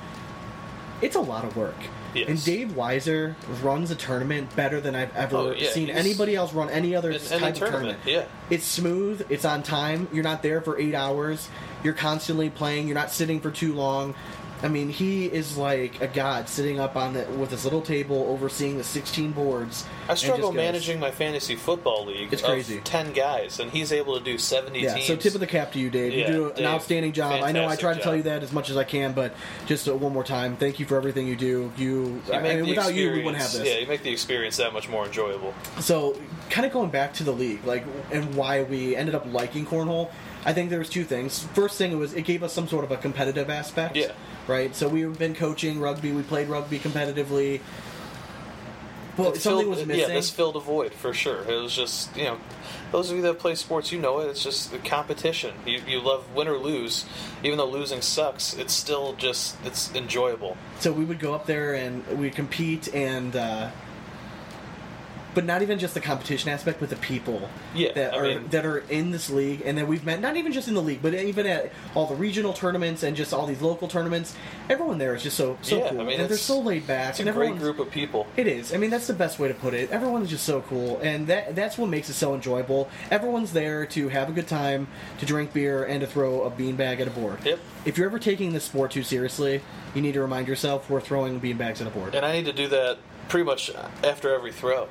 it's 1.00 1.14
a 1.14 1.20
lot 1.20 1.44
of 1.44 1.56
work. 1.56 1.76
Yes. 2.14 2.28
And 2.28 2.44
Dave 2.44 2.68
Weiser 2.70 3.34
runs 3.62 3.90
a 3.92 3.94
tournament 3.94 4.56
better 4.56 4.80
than 4.80 4.96
I've 4.96 5.14
ever 5.14 5.36
Oh, 5.36 5.50
yeah, 5.52 5.70
seen 5.70 5.86
he's- 5.88 5.98
anybody 5.98 6.34
else 6.34 6.52
run 6.52 6.70
any 6.70 6.96
other 6.96 7.12
type 7.12 7.30
any 7.40 7.50
of 7.50 7.54
tournament, 7.58 7.58
tournament. 7.58 7.98
yeah. 8.06 8.24
It's 8.50 8.64
smooth. 8.64 9.24
It's 9.28 9.44
on 9.44 9.62
time. 9.62 10.08
You're 10.12 10.24
not 10.24 10.42
there 10.42 10.60
for 10.60 10.76
eight 10.80 10.94
hours. 10.94 11.48
You're 11.84 11.92
constantly 11.94 12.50
playing. 12.50 12.88
You're 12.88 12.96
not 12.96 13.12
sitting 13.12 13.40
for 13.40 13.50
too 13.52 13.74
long. 13.74 14.14
I 14.62 14.68
mean, 14.68 14.88
he 14.88 15.26
is 15.26 15.56
like 15.56 16.00
a 16.00 16.08
god 16.08 16.48
sitting 16.48 16.80
up 16.80 16.96
on 16.96 17.14
the 17.14 17.24
with 17.38 17.50
his 17.50 17.64
little 17.64 17.80
table, 17.82 18.26
overseeing 18.28 18.76
the 18.76 18.84
16 18.84 19.32
boards. 19.32 19.84
I 20.08 20.14
struggle 20.14 20.52
managing 20.52 20.98
my 20.98 21.10
fantasy 21.10 21.54
football 21.54 22.06
league. 22.06 22.32
It's 22.32 22.42
crazy. 22.42 22.80
Ten 22.82 23.12
guys, 23.12 23.60
and 23.60 23.70
he's 23.70 23.92
able 23.92 24.18
to 24.18 24.24
do 24.24 24.36
seventy 24.38 24.80
Yeah, 24.80 24.94
teams. 24.94 25.06
so 25.06 25.16
tip 25.16 25.34
of 25.34 25.40
the 25.40 25.46
cap 25.46 25.72
to 25.72 25.78
you, 25.78 25.90
Dave. 25.90 26.12
Yeah, 26.12 26.20
you 26.20 26.26
do 26.26 26.48
an 26.50 26.56
Dave, 26.56 26.66
outstanding 26.66 27.12
job. 27.12 27.42
I 27.42 27.52
know 27.52 27.68
I 27.68 27.76
try 27.76 27.94
to 27.94 28.00
tell 28.00 28.16
you 28.16 28.22
that 28.24 28.42
as 28.42 28.52
much 28.52 28.70
as 28.70 28.76
I 28.76 28.84
can, 28.84 29.12
but 29.12 29.34
just 29.66 29.88
uh, 29.88 29.94
one 29.94 30.12
more 30.12 30.24
time, 30.24 30.56
thank 30.56 30.80
you 30.80 30.86
for 30.86 30.96
everything 30.96 31.26
you 31.26 31.36
do. 31.36 31.72
You, 31.76 32.22
You 32.26 32.32
I 32.32 32.40
mean, 32.42 32.66
without 32.68 32.94
you, 32.94 33.10
we 33.12 33.18
wouldn't 33.18 33.36
have 33.42 33.52
this. 33.52 33.66
Yeah, 33.66 33.78
you 33.78 33.86
make 33.86 34.02
the 34.02 34.10
experience 34.12 34.56
that 34.56 34.72
much 34.72 34.88
more 34.88 35.06
enjoyable. 35.06 35.54
So, 35.80 36.16
kind 36.50 36.66
of 36.66 36.72
going 36.72 36.90
back 36.90 37.14
to 37.14 37.24
the 37.24 37.32
league, 37.32 37.64
like, 37.64 37.84
and 38.10 38.34
why 38.34 38.62
we 38.62 38.96
ended 38.96 39.14
up 39.14 39.24
liking 39.32 39.66
cornhole. 39.66 40.10
I 40.44 40.52
think 40.52 40.70
there 40.70 40.78
was 40.78 40.88
two 40.88 41.04
things. 41.04 41.44
First 41.54 41.76
thing, 41.78 41.92
it 41.92 41.96
was 41.96 42.14
it 42.14 42.22
gave 42.22 42.42
us 42.42 42.52
some 42.52 42.68
sort 42.68 42.84
of 42.84 42.90
a 42.90 42.96
competitive 42.96 43.50
aspect. 43.50 43.96
Yeah. 43.96 44.12
Right. 44.46 44.74
So 44.74 44.88
we've 44.88 45.18
been 45.18 45.34
coaching 45.34 45.78
rugby. 45.80 46.12
We 46.12 46.22
played 46.22 46.48
rugby 46.48 46.78
competitively. 46.78 47.60
Well, 49.16 49.32
It 49.32 49.40
something 49.40 49.66
filled- 49.66 49.76
was 49.78 49.86
missing. 49.86 50.08
Yeah, 50.08 50.14
this 50.14 50.30
filled 50.30 50.54
a 50.54 50.60
void 50.60 50.94
for 50.94 51.12
sure. 51.12 51.42
It 51.42 51.60
was 51.60 51.74
just 51.74 52.16
you 52.16 52.22
know, 52.24 52.38
those 52.92 53.10
of 53.10 53.16
you 53.16 53.22
that 53.24 53.40
play 53.40 53.56
sports, 53.56 53.90
you 53.90 53.98
know 53.98 54.20
it. 54.20 54.28
It's 54.28 54.44
just 54.44 54.70
the 54.70 54.78
competition. 54.78 55.54
You 55.66 55.82
you 55.88 56.00
love 56.00 56.24
win 56.36 56.46
or 56.46 56.56
lose, 56.56 57.04
even 57.42 57.58
though 57.58 57.66
losing 57.68 58.00
sucks. 58.00 58.54
It's 58.54 58.72
still 58.72 59.14
just 59.14 59.56
it's 59.64 59.92
enjoyable. 59.92 60.56
so 60.78 60.92
we 60.92 61.04
would 61.04 61.18
go 61.18 61.34
up 61.34 61.46
there 61.46 61.74
and 61.74 62.06
we'd 62.16 62.36
compete 62.36 62.94
and 62.94 63.34
uh, 63.34 63.70
but 65.34 65.44
not 65.44 65.62
even 65.62 65.78
just 65.78 65.94
the 65.94 66.00
competition 66.00 66.50
aspect 66.50 66.80
but 66.80 66.88
the 66.90 66.96
people 66.96 67.48
Yeah, 67.74 67.92
that 67.92 68.14
I 68.14 68.16
are 68.16 68.22
mean- 68.22 68.48
that 68.48 68.64
are 68.66 68.78
in 68.78 69.10
this 69.10 69.30
league 69.30 69.62
and 69.64 69.76
then 69.78 69.86
we've 69.86 70.04
met 70.04 70.20
not 70.20 70.36
even 70.36 70.52
just 70.52 70.68
in 70.68 70.74
the 70.74 70.82
league 70.82 71.00
but 71.02 71.14
even 71.14 71.46
at 71.46 71.70
all 71.94 72.06
the 72.06 72.14
regional 72.14 72.52
tournaments 72.52 73.02
and 73.02 73.16
just 73.16 73.32
all 73.32 73.46
these 73.46 73.60
local 73.60 73.88
tournaments 73.88 74.34
everyone 74.68 74.98
there 74.98 75.14
is 75.14 75.22
just 75.22 75.36
so 75.36 75.56
so 75.62 75.78
Yeah, 75.78 75.90
cool 75.90 76.00
I 76.00 76.04
mean, 76.04 76.20
and 76.20 76.28
they're 76.30 76.36
so 76.38 76.58
laid 76.60 76.86
back 76.86 77.10
It's 77.10 77.20
a 77.20 77.32
great 77.32 77.56
group 77.58 77.78
of 77.78 77.90
people. 77.90 78.26
it 78.36 78.46
is. 78.46 78.72
I 78.74 78.78
mean, 78.78 78.90
that's 78.90 79.06
the 79.06 79.12
best 79.14 79.38
way 79.38 79.48
to 79.48 79.54
put 79.54 79.74
it. 79.74 79.90
Everyone 79.90 80.22
is 80.22 80.30
just 80.30 80.44
so 80.44 80.60
cool, 80.62 80.98
and 81.02 81.26
that 81.28 81.54
that's 81.54 81.76
what 81.78 81.88
makes 81.88 82.08
it 82.08 82.14
so 82.14 82.34
enjoyable. 82.34 82.88
Everyone's 83.10 83.52
there 83.52 83.86
to 83.86 84.08
have 84.08 84.28
a 84.28 84.32
good 84.32 84.46
time, 84.48 84.88
to 85.18 85.26
drink 85.26 85.52
beer, 85.52 85.84
and 85.84 86.00
to 86.00 86.06
throw 86.06 86.42
a 86.42 86.50
beanbag 86.50 87.00
at 87.00 87.06
a 87.06 87.10
board. 87.10 87.38
Yep. 87.44 87.58
If 87.84 87.96
you're 87.98 88.06
ever 88.08 88.18
taking 88.18 88.52
this 88.52 88.64
sport 88.64 88.90
too 88.90 89.02
seriously, 89.02 89.60
you 89.94 90.02
need 90.02 90.12
to 90.12 90.20
remind 90.20 90.48
yourself 90.48 90.88
we're 90.90 91.00
throwing 91.00 91.40
beanbags 91.40 91.80
at 91.80 91.86
a 91.86 91.90
board. 91.90 92.14
And 92.14 92.24
I 92.26 92.32
need 92.32 92.46
to 92.46 92.52
do 92.52 92.68
that 92.68 92.98
pretty 93.28 93.44
much 93.44 93.70
after 94.04 94.34
every 94.34 94.52
throw. 94.52 94.88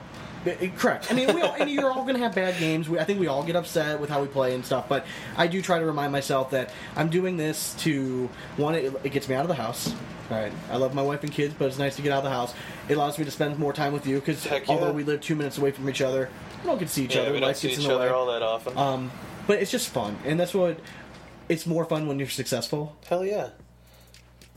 Correct. 0.78 1.12
I 1.12 1.14
mean, 1.16 1.34
we 1.34 1.42
all, 1.42 1.54
and 1.54 1.70
you're 1.70 1.90
all 1.92 2.04
going 2.04 2.16
to 2.16 2.20
have 2.22 2.36
bad 2.36 2.60
games. 2.60 2.88
We, 2.90 3.00
I 3.00 3.04
think 3.04 3.20
we 3.20 3.28
all 3.28 3.44
get 3.44 3.56
upset 3.56 4.00
with 4.00 4.10
how 4.10 4.22
we 4.22 4.28
play 4.28 4.54
and 4.56 4.66
stuff, 4.66 4.88
but 4.90 5.06
I 5.36 5.48
do 5.48 5.62
try 5.62 5.80
to 5.80 5.86
remind 5.86 6.12
myself 6.12 6.52
that 6.52 6.72
I'm 6.96 7.10
doing 7.10 7.38
this 7.38 7.74
to 7.80 8.30
one. 8.58 8.76
It, 8.76 8.94
it 9.04 9.10
gets 9.12 9.28
me 9.30 9.36
out 9.36 9.42
of 9.44 9.48
the 9.50 9.56
house. 9.56 9.94
Right. 10.30 10.52
I 10.70 10.76
love 10.78 10.94
my 10.94 11.02
wife 11.02 11.24
and 11.24 11.32
kids, 11.32 11.54
but 11.58 11.66
it's 11.70 11.78
nice 11.78 11.96
to 11.96 12.02
get 12.02 12.12
out 12.12 12.18
of 12.20 12.24
the 12.26 12.30
house. 12.30 12.54
It 12.90 12.96
allows 12.98 13.18
me 13.18 13.24
to 13.26 13.32
spend 13.32 13.58
more 13.58 13.72
time 13.72 13.94
with 13.94 14.06
you 14.06 14.20
because 14.20 14.44
Heck 14.46 14.68
yeah. 14.68 14.74
although 14.74 14.92
we 14.92 15.04
live 15.04 15.22
two 15.22 15.36
minutes 15.36 15.58
away 15.58 15.72
from 15.72 15.90
each 15.90 16.02
other, 16.02 16.30
we 16.64 16.68
don't 16.68 16.78
get 16.78 16.90
to 16.90 16.94
see 16.94 17.06
each 17.06 17.16
Yeah, 17.16 17.22
other. 17.22 17.32
we 17.34 17.40
don't 17.40 17.48
Life 17.48 17.58
see 17.58 17.70
gets 17.70 17.80
each 17.80 17.86
in 17.86 17.90
the 17.92 17.96
other 17.96 18.08
way. 18.08 18.14
all 18.14 18.26
that 18.28 18.42
often. 18.42 18.78
Um, 18.78 19.12
but 19.48 19.60
it's 19.62 19.72
just 19.72 19.90
fun, 19.90 20.18
and 20.26 20.40
that's 20.40 20.54
what. 20.54 20.80
It's 21.50 21.66
more 21.66 21.86
fun 21.86 22.08
when 22.08 22.20
you're 22.20 22.28
successful, 22.28 22.98
Hell 23.08 23.24
yeah. 23.24 23.52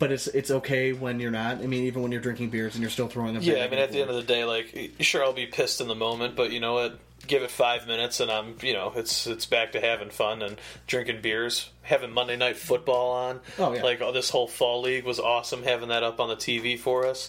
But 0.00 0.10
it's 0.10 0.26
it's 0.28 0.50
okay 0.50 0.92
when 0.92 1.20
you're 1.20 1.30
not. 1.30 1.58
I 1.58 1.66
mean, 1.66 1.84
even 1.84 2.02
when 2.02 2.10
you're 2.10 2.22
drinking 2.22 2.48
beers 2.48 2.74
and 2.74 2.82
you're 2.82 2.90
still 2.90 3.06
throwing 3.06 3.36
a. 3.36 3.40
Yeah, 3.40 3.62
I 3.62 3.68
mean, 3.68 3.78
at 3.78 3.92
the 3.92 4.00
end 4.00 4.10
of 4.10 4.16
the 4.16 4.22
day, 4.22 4.44
like, 4.44 4.94
sure, 4.98 5.22
I'll 5.22 5.34
be 5.34 5.46
pissed 5.46 5.80
in 5.80 5.86
the 5.86 5.94
moment, 5.94 6.34
but 6.34 6.50
you 6.50 6.58
know 6.58 6.72
what? 6.72 6.98
Give 7.26 7.42
it 7.42 7.50
five 7.50 7.86
minutes, 7.86 8.18
and 8.18 8.30
I'm, 8.30 8.56
you 8.62 8.72
know, 8.72 8.94
it's 8.96 9.26
it's 9.26 9.44
back 9.44 9.72
to 9.72 9.80
having 9.80 10.08
fun 10.08 10.40
and 10.40 10.58
drinking 10.86 11.20
beers, 11.20 11.68
having 11.82 12.12
Monday 12.12 12.36
night 12.36 12.56
football 12.56 13.12
on. 13.12 13.40
Oh, 13.58 13.74
yeah. 13.74 13.82
Like, 13.82 14.00
oh, 14.00 14.10
this 14.10 14.30
whole 14.30 14.48
fall 14.48 14.80
league 14.80 15.04
was 15.04 15.20
awesome, 15.20 15.62
having 15.62 15.90
that 15.90 16.02
up 16.02 16.18
on 16.18 16.30
the 16.30 16.36
TV 16.36 16.78
for 16.78 17.06
us. 17.06 17.28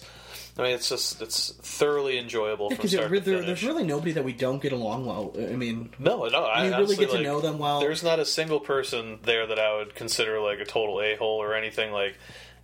I 0.58 0.62
mean, 0.62 0.72
it's 0.72 0.88
just 0.88 1.22
it's 1.22 1.52
thoroughly 1.52 2.18
enjoyable 2.18 2.68
because 2.68 2.90
to 2.90 2.96
there, 2.96 3.42
there's 3.42 3.64
really 3.64 3.84
nobody 3.84 4.12
that 4.12 4.24
we 4.24 4.34
don't 4.34 4.60
get 4.60 4.72
along 4.72 5.06
well. 5.06 5.34
I 5.38 5.56
mean, 5.56 5.90
no, 5.98 6.26
no, 6.26 6.44
I 6.44 6.66
You 6.66 6.76
really 6.76 6.96
get 6.96 7.08
to 7.10 7.16
like, 7.16 7.24
know 7.24 7.40
them 7.40 7.58
well. 7.58 7.80
There's 7.80 8.02
not 8.02 8.18
a 8.18 8.26
single 8.26 8.60
person 8.60 9.18
there 9.22 9.46
that 9.46 9.58
I 9.58 9.76
would 9.76 9.94
consider 9.94 10.40
like 10.40 10.58
a 10.58 10.66
total 10.66 11.00
a 11.00 11.16
hole 11.16 11.42
or 11.42 11.54
anything. 11.54 11.90
Like, 11.90 12.18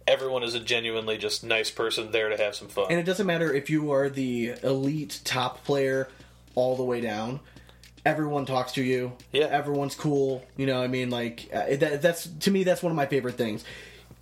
everyone 0.09 0.43
is 0.43 0.55
a 0.55 0.61
genuinely 0.61 1.19
just 1.19 1.45
nice 1.45 1.71
person 1.71 2.11
there 2.11 2.29
to 2.31 2.37
have 2.37 2.55
some 2.55 2.67
fun. 2.69 2.87
And 2.91 2.99
it 2.99 3.05
doesn't 3.05 3.27
matter 3.27 3.53
if 3.53 3.71
you 3.71 3.93
are 3.93 4.09
the 4.09 4.55
elite 4.63 5.21
top 5.25 5.65
player 5.65 6.09
all 6.55 6.77
the 6.77 6.83
way 6.83 7.01
down. 7.01 7.41
Everyone 8.05 8.47
talks 8.47 8.73
to 8.73 8.83
you. 8.83 9.13
Yeah. 9.33 9.45
Everyone's 9.47 9.95
cool. 9.95 10.43
You 10.57 10.67
know, 10.67 10.83
I 10.83 10.87
mean, 10.89 11.11
like 11.11 11.49
uh, 11.53 11.77
that, 11.77 12.01
that's 12.03 12.27
to 12.27 12.51
me 12.51 12.65
that's 12.65 12.83
one 12.83 12.91
of 12.91 12.97
my 12.97 13.07
favorite 13.07 13.37
things. 13.37 13.65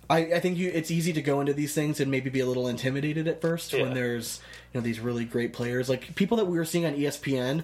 I, 0.09 0.19
I 0.35 0.39
think 0.39 0.57
you 0.57 0.69
it's 0.73 0.91
easy 0.91 1.13
to 1.13 1.21
go 1.21 1.39
into 1.41 1.53
these 1.53 1.73
things 1.73 1.99
and 1.99 2.09
maybe 2.11 2.29
be 2.29 2.39
a 2.41 2.45
little 2.45 2.67
intimidated 2.67 3.27
at 3.27 3.41
first 3.41 3.73
Yeah. 3.73 3.83
when 3.83 3.93
there's 3.93 4.41
you 4.73 4.79
know 4.79 4.83
these 4.83 4.99
really 4.99 5.25
great 5.25 5.53
players 5.53 5.89
like 5.89 6.15
people 6.15 6.37
that 6.37 6.45
we 6.45 6.57
were 6.57 6.65
seeing 6.65 6.85
on 6.85 6.95
ESPN 6.95 7.63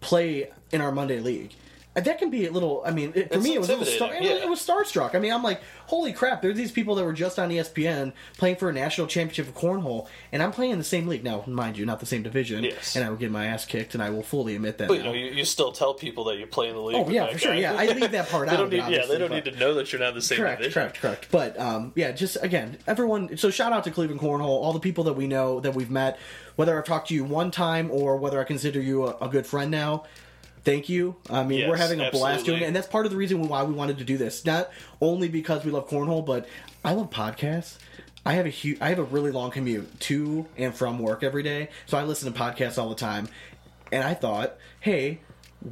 play 0.00 0.50
in 0.72 0.80
our 0.80 0.92
Monday 0.92 1.20
league. 1.20 1.52
That 2.00 2.18
can 2.18 2.30
be 2.30 2.46
a 2.46 2.50
little. 2.50 2.82
I 2.84 2.90
mean, 2.90 3.12
it, 3.14 3.28
for 3.28 3.34
It's 3.36 3.44
me, 3.44 3.54
it 3.54 3.58
was 3.58 3.68
a 3.68 3.72
little 3.76 3.86
star, 3.86 4.08
intimidating, 4.08 4.38
it, 4.38 4.44
yeah. 4.44 4.50
was 4.50 4.66
starstruck. 4.66 5.14
I 5.14 5.18
mean, 5.18 5.32
I'm 5.32 5.42
like, 5.42 5.60
holy 5.86 6.12
crap! 6.12 6.42
There's 6.42 6.56
these 6.56 6.72
people 6.72 6.94
that 6.96 7.04
were 7.04 7.12
just 7.12 7.38
on 7.38 7.50
ESPN 7.50 8.12
playing 8.36 8.56
for 8.56 8.68
a 8.68 8.72
national 8.72 9.06
championship 9.06 9.48
of 9.48 9.54
cornhole, 9.54 10.08
and 10.32 10.42
I'm 10.42 10.52
playing 10.52 10.72
in 10.72 10.78
the 10.78 10.84
same 10.84 11.06
league 11.06 11.24
now. 11.24 11.44
Mind 11.46 11.78
you, 11.78 11.86
not 11.86 12.00
the 12.00 12.06
same 12.06 12.22
division. 12.22 12.64
Yes. 12.64 12.96
And 12.96 13.04
I 13.04 13.10
would 13.10 13.18
get 13.18 13.30
my 13.30 13.46
ass 13.46 13.64
kicked, 13.64 13.94
and 13.94 14.02
I 14.02 14.10
will 14.10 14.22
fully 14.22 14.54
admit 14.54 14.78
that. 14.78 14.88
But 14.88 14.98
you 14.98 15.04
know, 15.04 15.12
you, 15.12 15.26
you 15.26 15.44
still 15.44 15.72
tell 15.72 15.94
people 15.94 16.24
that 16.24 16.38
you 16.38 16.46
play 16.46 16.68
in 16.68 16.74
the 16.74 16.80
league. 16.80 16.96
Oh, 16.96 17.10
yeah, 17.10 17.32
for 17.32 17.38
sure, 17.38 17.54
yeah. 17.54 17.74
I 17.74 17.86
leave 17.86 18.10
that 18.12 18.28
part 18.28 18.48
out 18.50 18.70
need, 18.70 18.76
yeah, 18.76 19.06
they 19.06 19.18
don't 19.18 19.28
but- 19.30 19.44
need 19.44 19.52
to 19.52 19.58
know 19.58 19.74
that 19.74 19.92
you're 19.92 20.00
not 20.00 20.14
the 20.14 20.22
same 20.22 20.38
correct, 20.38 20.60
division. 20.62 20.82
correct, 20.82 21.00
correct. 21.00 21.28
But 21.30 21.58
um, 21.58 21.92
yeah, 21.94 22.12
just 22.12 22.36
again, 22.42 22.78
everyone. 22.86 23.36
So 23.36 23.50
shout 23.50 23.72
out 23.72 23.84
to 23.84 23.90
Cleveland 23.90 24.20
Cornhole, 24.20 24.42
all 24.48 24.72
the 24.72 24.80
people 24.80 25.04
that 25.04 25.14
we 25.14 25.26
know 25.26 25.60
that 25.60 25.74
we've 25.74 25.90
met, 25.90 26.18
whether 26.56 26.76
I've 26.78 26.84
talked 26.84 27.08
to 27.08 27.14
you 27.14 27.24
one 27.24 27.50
time 27.50 27.90
or 27.90 28.16
whether 28.16 28.40
I 28.40 28.44
consider 28.44 28.80
you 28.80 29.06
a, 29.06 29.16
a 29.22 29.28
good 29.28 29.46
friend 29.46 29.70
now. 29.70 30.04
Thank 30.68 30.90
you. 30.90 31.16
I 31.30 31.44
mean, 31.44 31.60
Yes, 31.60 31.68
we're 31.70 31.76
having 31.76 32.00
a 32.00 32.10
blast 32.10 32.44
doing 32.44 32.60
it, 32.62 32.66
and 32.66 32.76
that's 32.76 32.86
part 32.86 33.06
of 33.06 33.10
the 33.10 33.16
reason 33.16 33.48
why 33.48 33.62
we 33.62 33.72
wanted 33.72 33.96
to 33.98 34.04
do 34.04 34.18
this. 34.18 34.44
Not 34.44 34.70
only 35.00 35.28
because 35.28 35.64
we 35.64 35.70
love 35.70 35.88
cornhole, 35.88 36.26
but 36.26 36.46
I 36.84 36.92
love 36.92 37.08
podcasts. 37.08 37.78
I 38.26 38.34
have 38.34 38.44
a 38.44 38.50
huge, 38.50 38.78
I 38.82 38.90
have 38.90 38.98
a 38.98 39.04
really 39.04 39.30
long 39.30 39.50
commute 39.50 39.98
to 40.00 40.46
and 40.58 40.74
from 40.74 40.98
work 40.98 41.22
every 41.22 41.42
day, 41.42 41.70
so 41.86 41.96
I 41.96 42.02
listen 42.04 42.30
to 42.30 42.38
podcasts 42.38 42.76
all 42.76 42.90
the 42.90 42.94
time. 42.94 43.28
And 43.90 44.04
I 44.04 44.12
thought, 44.12 44.58
hey, 44.80 45.20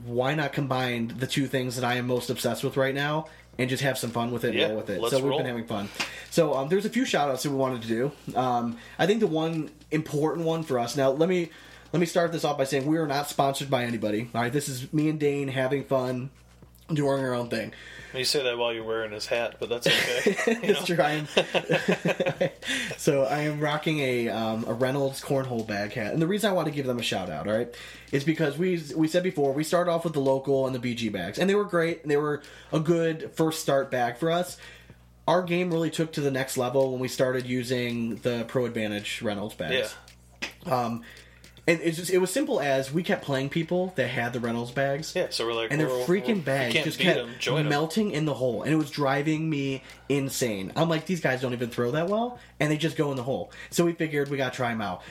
why 0.07 0.35
not 0.35 0.55
combine 0.55 1.13
the 1.19 1.27
two 1.27 1.47
things 1.47 1.77
that 1.77 1.85
I 1.85 1.97
am 1.97 2.07
most 2.07 2.31
obsessed 2.31 2.65
with 2.65 2.79
right 2.79 2.95
now 2.95 3.27
and 3.59 3.69
just 3.69 3.83
have 3.83 3.99
some 3.99 4.09
fun 4.11 4.31
with 4.31 4.45
it 4.45 4.49
and 4.51 4.59
Yeah, 4.59 4.69
roll 4.69 4.77
with 4.79 4.89
it? 4.89 5.01
so 5.11 5.17
we've 5.19 5.25
roll. 5.27 5.39
been 5.39 5.47
having 5.47 5.67
fun. 5.67 5.91
So 6.31 6.55
um, 6.55 6.71
there's 6.71 6.87
a 6.87 6.91
few 6.91 7.05
shout 7.05 7.29
outs 7.31 7.43
that 7.43 7.51
we 7.51 7.57
wanted 7.57 7.83
to 7.83 7.89
do. 7.89 8.13
Um, 8.35 8.79
I 8.99 9.07
think 9.07 9.21
the 9.21 9.27
one 9.27 9.71
important 9.91 10.47
one 10.47 10.63
for 10.63 10.79
us 10.79 10.97
now, 10.97 11.11
let 11.11 11.29
me 11.29 11.51
let 11.93 12.01
me 12.01 12.07
start 12.07 12.33
this 12.33 12.45
off 12.45 12.59
by 12.59 12.65
saying 12.65 12.87
we 12.87 12.99
are 12.99 13.07
not 13.07 13.29
sponsored 13.29 13.71
by 13.71 13.85
anybody. 13.85 14.29
All 14.35 14.43
right, 14.43 14.53
this 14.53 14.69
is 14.69 14.93
me 14.93 15.09
and 15.09 15.19
Dane 15.19 15.49
having 15.49 15.85
fun, 15.85 16.31
doing 16.93 17.25
our 17.25 17.35
own 17.35 17.49
thing. 17.49 17.73
You 18.15 18.25
say 18.25 18.43
that 18.45 18.57
while 18.57 18.73
you're 18.73 18.85
wearing 18.85 19.13
his 19.13 19.27
hat, 19.27 19.57
but 19.61 19.69
that's 19.69 19.87
okay. 19.87 20.37
It's 20.63 20.85
true. 20.85 20.97
I 20.99 21.11
am. 21.13 21.29
so 22.97 23.25
I 23.25 23.41
am 23.41 23.61
rocking 23.61 23.99
a 24.01 24.29
um, 24.29 24.65
a 24.67 24.73
Reynolds 24.73 25.21
cornhole 25.21 25.67
bag 25.67 25.93
hat, 25.93 26.13
and 26.13 26.23
the 26.23 26.27
reason 26.27 26.51
I 26.51 26.55
want 26.55 26.67
to 26.67 26.73
give 26.73 26.87
them 26.87 26.99
a 26.99 27.03
shout 27.03 27.29
out, 27.29 27.47
all 27.47 27.55
right, 27.55 27.75
is 28.13 28.25
because 28.25 28.57
we 28.57 28.83
we 28.97 29.07
said 29.09 29.23
before 29.23 29.53
we 29.53 29.65
started 29.65 29.91
off 29.91 30.05
with 30.05 30.15
the 30.15 30.21
local 30.21 30.67
and 30.67 30.75
the 30.75 30.79
BG 30.79 31.13
bags, 31.13 31.39
and 31.39 31.51
they 31.51 31.55
were 31.55 31.65
great. 31.65 32.03
And 32.03 32.11
they 32.11 32.17
were 32.17 32.43
a 32.73 32.81
good 32.81 33.33
first 33.35 33.61
start 33.61 33.91
bag 33.91 34.17
for 34.17 34.31
us. 34.31 34.57
Our 35.29 35.43
game 35.43 35.71
really 35.71 35.91
took 35.91 36.13
to 36.13 36.21
the 36.21 36.31
next 36.31 36.57
level 36.57 36.93
when 36.93 37.01
we 37.01 37.09
started 37.09 37.47
using 37.47 38.17
the 38.17 38.45
Pro 38.47 38.65
Advantage 38.65 39.21
Reynolds 39.23 39.57
bags. 39.57 39.95
Yeah. 40.65 41.01
And 41.69 41.81
it's 41.83 41.97
just, 41.97 42.11
it 42.13 42.19
was 42.19 42.31
simple 42.31 42.61
as 42.61 42.93
we 42.93 43.03
kept 43.03 43.25
playing 43.25 43.49
people 43.49 43.93
that 43.97 44.07
had 44.07 44.33
the 44.33 44.39
Reynolds 44.39 44.71
bags. 44.71 45.13
Yeah, 45.17 45.27
so 45.31 45.45
we're 45.47 45.53
like, 45.55 45.73
and 45.73 45.81
their 45.81 45.89
we're- 45.89 46.05
freaking 46.05 46.27
we're- 46.27 46.41
bags 46.41 46.75
just 46.75 46.99
kept 47.01 47.17
kept 47.19 47.29
'em, 47.29 47.35
join 47.41 47.61
'em. 47.63 47.69
melting 47.69 48.13
in 48.13 48.25
the 48.25 48.35
hole, 48.35 48.63
and 48.63 48.73
it 48.73 48.77
was 48.77 48.91
driving 48.91 49.51
me 49.51 49.83
insane. 50.09 50.73
I'm 50.77 50.89
like, 50.89 51.07
these 51.07 51.21
guys 51.21 51.41
don't 51.41 51.53
even 51.55 51.69
throw 51.71 51.91
that 51.91 52.09
well, 52.09 52.39
and 52.61 52.71
they 52.71 52.77
just 52.77 52.97
go 52.97 53.11
in 53.11 53.17
the 53.17 53.25
hole. 53.25 53.51
So 53.71 53.85
we 53.85 53.95
figured 53.95 54.31
we 54.31 54.37
got 54.37 54.53
to 54.53 54.57
try 54.57 54.71
them 54.71 54.81
out. 54.81 55.03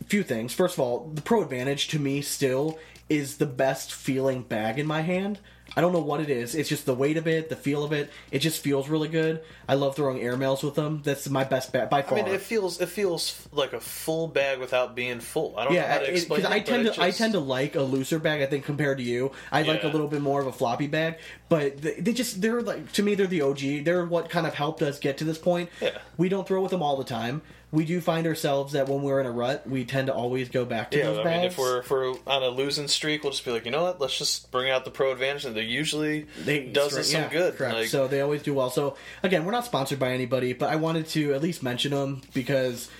A 0.00 0.04
few 0.04 0.22
things. 0.22 0.52
First 0.52 0.74
of 0.74 0.80
all, 0.80 1.10
the 1.14 1.22
Pro 1.22 1.42
Advantage 1.42 1.88
to 1.88 1.98
me 1.98 2.20
still 2.20 2.78
is 3.08 3.38
the 3.38 3.46
best 3.46 3.92
feeling 3.94 4.42
bag 4.42 4.78
in 4.78 4.86
my 4.86 5.00
hand. 5.00 5.38
I 5.76 5.80
don't 5.80 5.92
know 5.92 6.00
what 6.00 6.20
it 6.20 6.30
is. 6.30 6.54
It's 6.54 6.68
just 6.68 6.86
the 6.86 6.94
weight 6.94 7.16
of 7.16 7.26
it, 7.26 7.48
the 7.48 7.56
feel 7.56 7.84
of 7.84 7.92
it. 7.92 8.10
It 8.30 8.40
just 8.40 8.62
feels 8.62 8.88
really 8.88 9.08
good. 9.08 9.42
I 9.68 9.74
love 9.74 9.96
throwing 9.96 10.18
airmails 10.18 10.62
with 10.62 10.74
them. 10.74 11.00
That's 11.04 11.28
my 11.28 11.44
best 11.44 11.72
bag 11.72 11.88
by 11.88 12.02
far. 12.02 12.18
I 12.18 12.22
mean, 12.22 12.34
it 12.34 12.42
feels 12.42 12.80
it 12.80 12.88
feels 12.88 13.48
like 13.52 13.72
a 13.72 13.80
full 13.80 14.28
bag 14.28 14.58
without 14.58 14.94
being 14.94 15.20
full. 15.20 15.54
I 15.56 15.64
don't 15.64 15.72
know 15.72 15.78
Yeah, 15.80 15.92
how 15.92 15.98
to 16.00 16.10
explain 16.10 16.40
because 16.40 16.52
it. 16.52 16.54
I 16.54 16.60
tend 16.60 16.86
it 16.86 16.94
to 16.94 17.02
I 17.02 17.10
tend 17.10 17.32
to 17.32 17.40
like 17.40 17.74
a 17.74 17.82
looser 17.82 18.18
bag. 18.18 18.42
I 18.42 18.46
think 18.46 18.64
compared 18.64 18.98
to 18.98 19.04
you, 19.04 19.32
I 19.50 19.62
like 19.62 19.84
a 19.84 19.88
little 19.88 20.08
bit 20.08 20.20
more 20.20 20.40
of 20.40 20.46
a 20.46 20.52
floppy 20.52 20.86
bag. 20.88 21.18
But 21.52 21.82
they, 21.82 21.94
they 22.00 22.12
just 22.12 22.40
they're 22.40 22.62
like 22.62 22.92
to 22.92 23.02
me 23.02 23.14
they're 23.14 23.26
the 23.26 23.42
OG. 23.42 23.84
They're 23.84 24.06
what 24.06 24.30
kind 24.30 24.46
of 24.46 24.54
helped 24.54 24.80
us 24.82 24.98
get 24.98 25.18
to 25.18 25.24
this 25.24 25.38
point. 25.38 25.68
Yeah. 25.80 25.98
We 26.16 26.28
don't 26.28 26.46
throw 26.46 26.62
with 26.62 26.70
them 26.70 26.82
all 26.82 26.96
the 26.96 27.04
time, 27.04 27.42
we 27.72 27.86
do 27.86 28.02
find 28.02 28.26
ourselves 28.26 28.74
that 28.74 28.86
when 28.86 29.02
we're 29.02 29.18
in 29.18 29.26
a 29.26 29.30
rut, 29.30 29.66
we 29.66 29.86
tend 29.86 30.08
to 30.08 30.14
always 30.14 30.50
go 30.50 30.66
back 30.66 30.90
to 30.90 30.98
Yeah, 30.98 31.04
those 31.04 31.18
I 31.18 31.24
bags. 31.24 31.40
mean, 31.40 31.50
if 31.50 31.58
we're 31.58 31.78
if 31.80 31.90
we're 31.90 32.14
on 32.26 32.42
a 32.42 32.48
losing 32.48 32.86
streak, 32.86 33.22
we'll 33.22 33.32
just 33.32 33.46
be 33.46 33.50
like, 33.50 33.64
you 33.64 33.70
know 33.70 33.82
what? 33.82 33.98
Let's 33.98 34.16
just 34.16 34.50
bring 34.50 34.70
out 34.70 34.84
the 34.84 34.90
Pro 34.90 35.10
Advantage, 35.10 35.46
and 35.46 35.56
they 35.56 35.62
usually 35.62 36.26
they 36.44 36.66
does 36.66 36.96
us 36.96 37.10
some 37.10 37.22
yeah, 37.22 37.28
good. 37.30 37.56
Correct. 37.56 37.74
Like, 37.74 37.88
so 37.88 38.06
they 38.08 38.20
always 38.20 38.42
do 38.42 38.52
well. 38.52 38.68
So 38.68 38.96
again, 39.22 39.46
we're 39.46 39.52
not 39.52 39.64
sponsored 39.64 39.98
by 39.98 40.12
anybody, 40.12 40.52
but 40.52 40.68
I 40.68 40.76
wanted 40.76 41.06
to 41.08 41.32
at 41.32 41.40
least 41.40 41.62
mention 41.62 41.92
them 41.92 42.20
because 42.34 42.90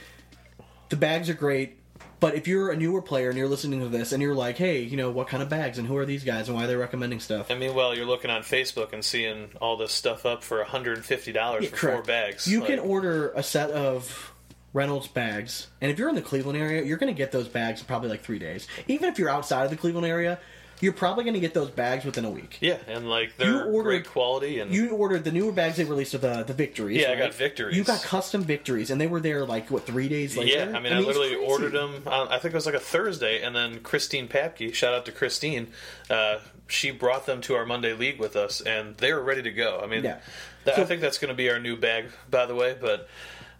the 0.88 0.96
bags 0.96 1.28
are 1.28 1.34
great. 1.34 1.76
But 2.22 2.36
if 2.36 2.46
you're 2.46 2.70
a 2.70 2.76
newer 2.76 3.02
player 3.02 3.30
and 3.30 3.36
you're 3.36 3.48
listening 3.48 3.80
to 3.80 3.88
this 3.88 4.12
and 4.12 4.22
you're 4.22 4.32
like, 4.36 4.56
hey, 4.56 4.80
you 4.80 4.96
know, 4.96 5.10
what 5.10 5.26
kind 5.26 5.42
of 5.42 5.48
bags 5.48 5.76
and 5.78 5.88
who 5.88 5.96
are 5.96 6.06
these 6.06 6.22
guys 6.22 6.48
and 6.48 6.56
why 6.56 6.66
they're 6.66 6.78
recommending 6.78 7.18
stuff? 7.18 7.50
I 7.50 7.56
mean, 7.56 7.74
well, 7.74 7.96
you're 7.96 8.06
looking 8.06 8.30
on 8.30 8.42
Facebook 8.42 8.92
and 8.92 9.04
seeing 9.04 9.50
all 9.60 9.76
this 9.76 9.90
stuff 9.90 10.24
up 10.24 10.44
for 10.44 10.58
150 10.58 11.32
dollars 11.32 11.68
for 11.68 11.76
four 11.76 12.02
bags. 12.02 12.46
You 12.46 12.60
Like, 12.60 12.68
can 12.68 12.78
order 12.78 13.32
a 13.34 13.42
set 13.42 13.72
of 13.72 14.32
Reynolds 14.72 15.08
bags, 15.08 15.66
and 15.80 15.90
if 15.90 15.98
you're 15.98 16.08
in 16.08 16.14
the 16.14 16.22
Cleveland 16.22 16.56
area, 16.56 16.84
you're 16.84 16.96
going 16.96 17.12
to 17.12 17.18
get 17.18 17.32
those 17.32 17.48
bags 17.48 17.80
in 17.80 17.86
probably 17.86 18.08
like 18.08 18.22
three 18.22 18.38
days. 18.38 18.68
Even 18.86 19.08
if 19.08 19.18
you're 19.18 19.28
outside 19.28 19.64
of 19.64 19.70
the 19.70 19.76
Cleveland 19.76 20.06
area, 20.06 20.38
you're 20.82 20.92
probably 20.92 21.24
going 21.24 21.32
to 21.34 21.40
get 21.40 21.54
those 21.54 21.70
bags 21.70 22.04
within 22.04 22.26
a 22.26 22.30
week. 22.30 22.58
yeah, 22.60 22.76
and 22.86 23.08
like 23.08 23.36
they're 23.38 23.48
You 23.50 23.72
ordered- 23.72 23.82
great 24.02 24.08
quality, 24.08 24.58
and 24.58 24.74
You 24.74 24.90
ordered 24.90 25.24
the 25.24 25.32
newer 25.32 25.52
bags 25.52 25.78
they 25.78 25.84
released 25.84 26.12
with 26.12 26.22
the 26.22 26.42
the 26.42 26.52
victories. 26.52 27.00
Yeah, 27.00 27.12
I 27.12 27.16
got 27.16 27.32
victories. 27.32 27.76
You 27.76 27.84
got 27.84 28.02
custom 28.02 28.42
victories, 28.42 28.90
and 28.90 29.00
they 29.00 29.06
were 29.06 29.20
there 29.20 29.46
like 29.46 29.70
what 29.70 29.86
three 29.86 30.08
days 30.10 30.36
later. 30.36 30.70
yeah, 30.70 30.76
I 30.76 30.80
mean, 30.80 30.92
I, 30.92 30.98
it's 30.98 31.06
literally 31.06 31.34
ordered 31.36 31.72
them. 31.72 32.02
On, 32.06 32.28
I 32.28 32.38
think 32.38 32.52
it 32.52 32.56
was 32.56 32.66
like 32.66 32.74
a 32.74 32.80
Thursday, 32.80 33.40
and 33.42 33.56
then 33.56 33.80
Christine 33.80 34.28
Papke, 34.28 34.74
shout 34.74 34.92
out 34.92 35.06
to 35.06 35.12
Christine, 35.12 35.68
uh, 36.10 36.38
she 36.68 36.90
brought 36.90 37.24
them 37.26 37.40
to 37.42 37.54
our 37.54 37.64
Monday 37.64 37.92
league 37.94 38.18
with 38.18 38.34
us, 38.36 38.60
and 38.60 38.96
they 38.98 39.12
were 39.12 39.22
ready 39.22 39.42
to 39.42 39.52
go. 39.52 39.80
I 39.82 39.86
mean, 39.86 40.02
Yeah. 40.04 40.18
that, 40.64 40.76
So- 40.76 40.82
I 40.82 40.84
think 40.84 41.00
that's 41.00 41.18
going 41.18 41.28
to 41.30 41.36
be 41.36 41.48
our 41.48 41.60
new 41.60 41.76
bag, 41.76 42.06
by 42.28 42.44
the 42.46 42.54
way, 42.54 42.76
but. 42.78 43.08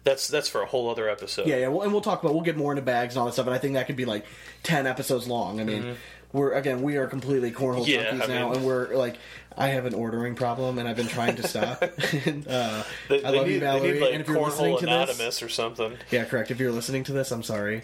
That's 0.05 0.27
that's 0.27 0.49
for 0.49 0.61
a 0.61 0.65
whole 0.65 0.89
other 0.89 1.07
episode. 1.07 1.47
Yeah, 1.47 1.55
yeah, 1.55 1.67
well, 1.69 1.83
and 1.83 1.93
we'll 1.93 2.01
talk 2.01 2.21
about 2.21 2.33
we'll 2.33 2.43
get 2.43 2.57
more 2.57 2.73
into 2.73 2.81
bags 2.81 3.13
and 3.15 3.21
all 3.21 3.25
that 3.27 3.31
stuff, 3.31 3.45
and 3.45 3.55
I 3.55 3.57
think 3.57 3.75
that 3.75 3.87
could 3.87 3.95
be 3.95 4.03
like 4.03 4.25
ten 4.61 4.85
episodes 4.85 5.29
long. 5.29 5.61
I 5.61 5.63
mean, 5.63 5.95
we're 6.33 6.51
again 6.53 6.81
we 6.81 6.97
are 6.97 7.07
completely 7.07 7.51
cornhole. 7.51 7.87
Yeah, 7.87 8.11
junkies 8.11 8.23
I 8.23 8.27
now, 8.27 8.47
mean- 8.49 8.57
and 8.57 8.65
we're 8.65 8.93
like. 8.95 9.15
I 9.55 9.67
have 9.67 9.85
an 9.85 9.93
ordering 9.93 10.33
problem, 10.33 10.79
and 10.79 10.87
I've 10.87 10.95
been 10.95 11.05
trying 11.07 11.35
to 11.35 11.47
stop. 11.47 11.79
and, 12.25 12.47
uh, 12.47 12.81
They, 13.07 13.23
I 13.23 13.29
love 13.29 13.45
need, 13.45 13.53
you, 13.53 13.59
Valerie. 13.59 13.91
Need 13.91 14.01
like 14.01 14.13
and 14.13 14.21
if 14.21 14.27
you're 14.27 14.41
listening 14.43 14.73
Cornhole 14.73 14.79
to 14.79 14.85
Anonymous 14.87 15.17
this, 15.19 15.43
or 15.43 15.49
something. 15.49 15.95
yeah, 16.09 16.23
correct. 16.25 16.49
If 16.49 16.59
you're 16.59 16.71
listening 16.71 17.03
to 17.03 17.13
this, 17.13 17.29
I'm 17.31 17.43
sorry. 17.43 17.83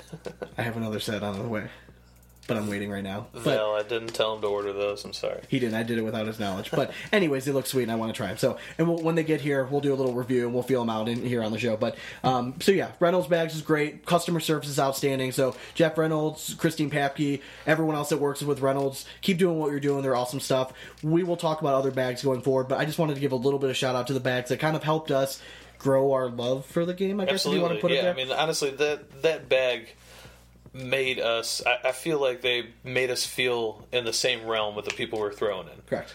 I 0.58 0.62
have 0.62 0.76
another 0.76 0.98
set 0.98 1.22
on 1.22 1.38
the 1.40 1.46
way, 1.46 1.68
but 2.46 2.56
I'm 2.56 2.68
waiting 2.68 2.90
right 2.90 3.02
now. 3.02 3.26
But 3.32 3.58
I 3.58 3.82
didn't 3.82 4.14
tell 4.14 4.34
him 4.34 4.40
to 4.42 4.46
order 4.46 4.72
those. 4.72 5.04
I'm 5.04 5.12
sorry. 5.12 5.40
He 5.48 5.58
didn't. 5.58 5.74
I 5.74 5.82
did 5.82 5.98
it 5.98 6.02
without 6.02 6.26
his 6.26 6.38
knowledge. 6.38 6.70
But 6.70 6.92
anyways, 7.12 7.44
they 7.44 7.52
look 7.52 7.66
sweet, 7.66 7.84
and 7.84 7.92
I 7.92 7.96
want 7.96 8.12
to 8.12 8.16
try 8.16 8.28
them. 8.28 8.38
So, 8.38 8.58
and 8.78 8.88
we'll, 8.88 8.98
when 8.98 9.14
they 9.14 9.24
get 9.24 9.40
here, 9.40 9.64
we'll 9.64 9.80
do 9.80 9.92
a 9.92 9.96
little 9.96 10.14
review 10.14 10.44
and 10.44 10.54
we'll 10.54 10.62
feel 10.62 10.80
them 10.80 10.90
out 10.90 11.08
in 11.08 11.24
here 11.24 11.42
on 11.42 11.52
the 11.52 11.58
show. 11.58 11.76
But 11.76 11.96
um, 12.22 12.54
so 12.60 12.72
yeah, 12.72 12.92
Reynolds 13.00 13.28
bags 13.28 13.54
is 13.54 13.62
great. 13.62 14.04
Customer 14.06 14.40
service 14.40 14.68
is 14.68 14.78
outstanding. 14.78 15.32
So 15.32 15.56
Jeff 15.74 15.96
Reynolds, 15.96 16.54
Christine 16.54 16.90
Papke, 16.90 17.40
everyone 17.66 17.94
else 17.96 18.10
that 18.10 18.18
works 18.18 18.42
with 18.42 18.60
Reynolds, 18.60 19.06
keep 19.22 19.38
doing 19.38 19.58
what 19.58 19.70
you're 19.70 19.80
doing. 19.80 20.02
They're 20.02 20.16
awesome 20.16 20.40
stuff. 20.40 20.72
We 21.02 21.22
will 21.22 21.36
talk 21.36 21.60
about 21.60 21.74
other 21.74 21.90
bags 21.90 22.22
going 22.22 22.42
forward, 22.42 22.68
but 22.68 22.78
I 22.78 22.84
just 22.84 22.98
wanted 22.98 23.14
to 23.14 23.20
give 23.20 23.32
a 23.32 23.36
little 23.36 23.58
bit 23.58 23.70
of 23.70 23.76
shout 23.76 23.96
out 23.96 24.06
to 24.08 24.12
the 24.12 24.20
bags 24.20 24.50
that 24.50 24.60
kind 24.60 24.76
of 24.76 24.82
helped 24.82 25.10
us 25.10 25.40
grow 25.78 26.12
our 26.12 26.28
love 26.28 26.64
for 26.66 26.84
the 26.84 26.94
game. 26.94 27.20
I 27.20 27.26
guess 27.26 27.44
if 27.44 27.52
you 27.52 27.60
want 27.60 27.72
to 27.72 27.76
Absolutely. 27.76 27.80
put 27.80 27.90
it 27.92 27.94
yeah, 27.96 28.02
there. 28.02 28.12
I 28.12 28.16
mean, 28.16 28.32
honestly, 28.32 28.70
that 28.70 29.22
that 29.22 29.48
bag 29.48 29.88
made 30.74 31.18
us. 31.20 31.62
I, 31.64 31.88
I 31.88 31.92
feel 31.92 32.20
like 32.20 32.42
they 32.42 32.66
made 32.82 33.10
us 33.10 33.24
feel 33.24 33.86
in 33.92 34.04
the 34.04 34.12
same 34.12 34.46
realm 34.46 34.74
with 34.74 34.84
the 34.84 34.90
people 34.94 35.20
we're 35.20 35.32
throwing 35.32 35.68
in. 35.68 35.80
correct. 35.86 36.12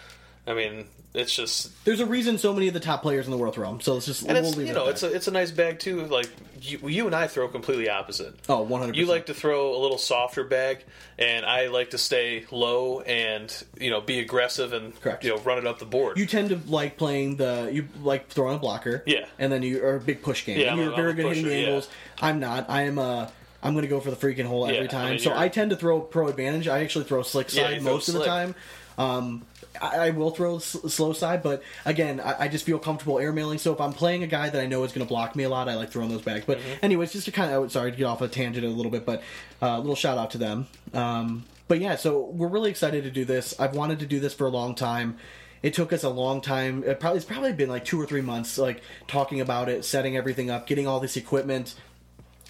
I 0.47 0.53
mean, 0.53 0.85
it's 1.13 1.35
just 1.35 1.85
There's 1.85 1.99
a 1.99 2.05
reason 2.05 2.37
so 2.39 2.53
many 2.53 2.67
of 2.67 2.73
the 2.73 2.79
top 2.79 3.01
players 3.03 3.25
in 3.25 3.31
the 3.31 3.37
world 3.37 3.53
throw 3.55 3.69
them. 3.69 3.81
So 3.81 3.93
let's 3.95 4.05
just 4.07 4.23
and 4.23 4.33
we'll 4.33 4.47
it's 4.47 4.57
you 4.57 4.65
it 4.65 4.73
know 4.73 4.87
it's 4.87 5.03
a 5.03 5.13
it's 5.13 5.27
a 5.27 5.31
nice 5.31 5.51
bag 5.51 5.79
too. 5.79 6.05
Like 6.05 6.27
you, 6.61 6.79
you 6.89 7.05
and 7.05 7.15
I 7.15 7.27
throw 7.27 7.47
completely 7.47 7.87
opposite. 7.89 8.33
oh 8.49 8.61
100. 8.63 8.95
You 8.95 9.05
like 9.05 9.27
to 9.27 9.33
throw 9.33 9.75
a 9.75 9.79
little 9.79 9.97
softer 9.99 10.43
bag, 10.43 10.83
and 11.19 11.45
I 11.45 11.67
like 11.67 11.91
to 11.91 11.97
stay 11.99 12.45
low 12.51 13.01
and 13.01 13.51
you 13.79 13.91
know 13.91 14.01
be 14.01 14.19
aggressive 14.19 14.73
and 14.73 14.99
Correct. 15.01 15.23
you 15.23 15.29
know 15.31 15.37
run 15.41 15.57
it 15.59 15.67
up 15.67 15.77
the 15.79 15.85
board. 15.85 16.17
you 16.17 16.25
tend 16.25 16.49
to 16.49 16.59
like 16.67 16.97
playing 16.97 17.35
the 17.37 17.69
you 17.71 17.87
like 18.01 18.29
throwing 18.29 18.55
a 18.55 18.59
blocker 18.59 19.03
Yeah. 19.05 19.25
and 19.37 19.51
then 19.51 19.61
you 19.61 19.83
are 19.85 19.95
a 19.95 19.99
big 20.01 20.21
push 20.23 20.45
game 20.45 20.59
Yeah, 20.59 20.73
you're 20.75 20.93
a- 20.93 20.95
very 20.95 21.11
I'm 21.11 21.15
good 21.15 21.25
hitting 21.27 21.43
the 21.43 21.49
pusher, 21.49 21.57
yeah. 21.59 21.65
angles 21.67 21.89
i'm 22.21 22.39
not 22.39 22.69
i 22.69 22.83
am 22.83 22.97
a 22.97 23.31
i'm 23.63 23.73
going 23.73 23.83
to 23.83 23.89
go 23.89 23.99
for 23.99 24.11
the 24.11 24.15
freaking 24.17 24.45
hole 24.45 24.67
Yeah, 24.67 24.75
every 24.75 24.87
I 24.87 24.91
time 24.91 25.09
mean, 25.11 25.19
so 25.19 25.29
you're- 25.29 25.39
i 25.41 25.49
tend 25.49 25.69
to 25.71 25.75
throw 25.75 25.99
pro 26.01 26.27
advantage 26.27 26.67
i 26.67 26.81
actually 26.81 27.05
throw 27.05 27.21
slick 27.23 27.49
side 27.49 27.81
throw 27.81 27.91
most 27.93 28.07
of 28.09 28.15
the 28.15 28.25
time 28.25 28.55
um 28.97 29.43
I, 29.81 30.07
I 30.07 30.09
will 30.09 30.31
throw 30.31 30.55
s- 30.57 30.75
slow 30.89 31.13
side, 31.13 31.43
but 31.43 31.61
again, 31.85 32.19
I, 32.19 32.45
I 32.45 32.47
just 32.47 32.65
feel 32.65 32.79
comfortable 32.79 33.15
airmailing. 33.15 33.59
So 33.59 33.71
if 33.71 33.79
I'm 33.79 33.93
playing 33.93 34.23
a 34.23 34.27
guy 34.27 34.49
that 34.49 34.59
I 34.59 34.65
know 34.65 34.83
is 34.83 34.91
going 34.91 35.05
to 35.05 35.07
block 35.07 35.35
me 35.35 35.43
a 35.43 35.49
lot, 35.49 35.69
I 35.69 35.75
like 35.75 35.91
throwing 35.91 36.09
those 36.09 36.23
bags. 36.23 36.43
But 36.45 36.57
Mm-hmm. 36.57 36.73
anyways, 36.85 37.13
just 37.13 37.25
to 37.25 37.31
kind 37.31 37.53
of 37.53 37.71
sorry 37.71 37.91
to 37.91 37.97
get 37.97 38.05
off 38.05 38.21
a 38.21 38.27
tangent 38.27 38.65
a 38.65 38.69
little 38.69 38.91
bit, 38.91 39.05
but 39.05 39.21
uh, 39.61 39.67
a 39.67 39.79
little 39.79 39.95
shout 39.95 40.17
out 40.17 40.31
to 40.31 40.37
them. 40.39 40.67
Um, 40.93 41.45
but 41.67 41.79
yeah, 41.79 41.95
so 41.97 42.19
we're 42.31 42.47
really 42.47 42.71
excited 42.71 43.03
to 43.03 43.11
do 43.11 43.23
this. 43.25 43.57
I've 43.59 43.75
wanted 43.75 43.99
to 43.99 44.05
do 44.07 44.19
this 44.19 44.33
for 44.33 44.47
a 44.47 44.49
long 44.49 44.73
time. 44.73 45.17
It 45.61 45.75
took 45.75 45.93
us 45.93 46.03
a 46.03 46.09
long 46.09 46.41
time. 46.41 46.83
It 46.83 46.99
probably 46.99 47.17
it's 47.17 47.25
probably 47.27 47.53
been 47.53 47.69
like 47.69 47.85
two 47.85 48.01
or 48.01 48.07
three 48.07 48.21
months, 48.21 48.57
like 48.57 48.81
talking 49.07 49.39
about 49.39 49.69
it, 49.69 49.85
setting 49.85 50.17
everything 50.17 50.49
up, 50.49 50.65
getting 50.67 50.87
all 50.87 50.99
this 50.99 51.15
equipment, 51.15 51.75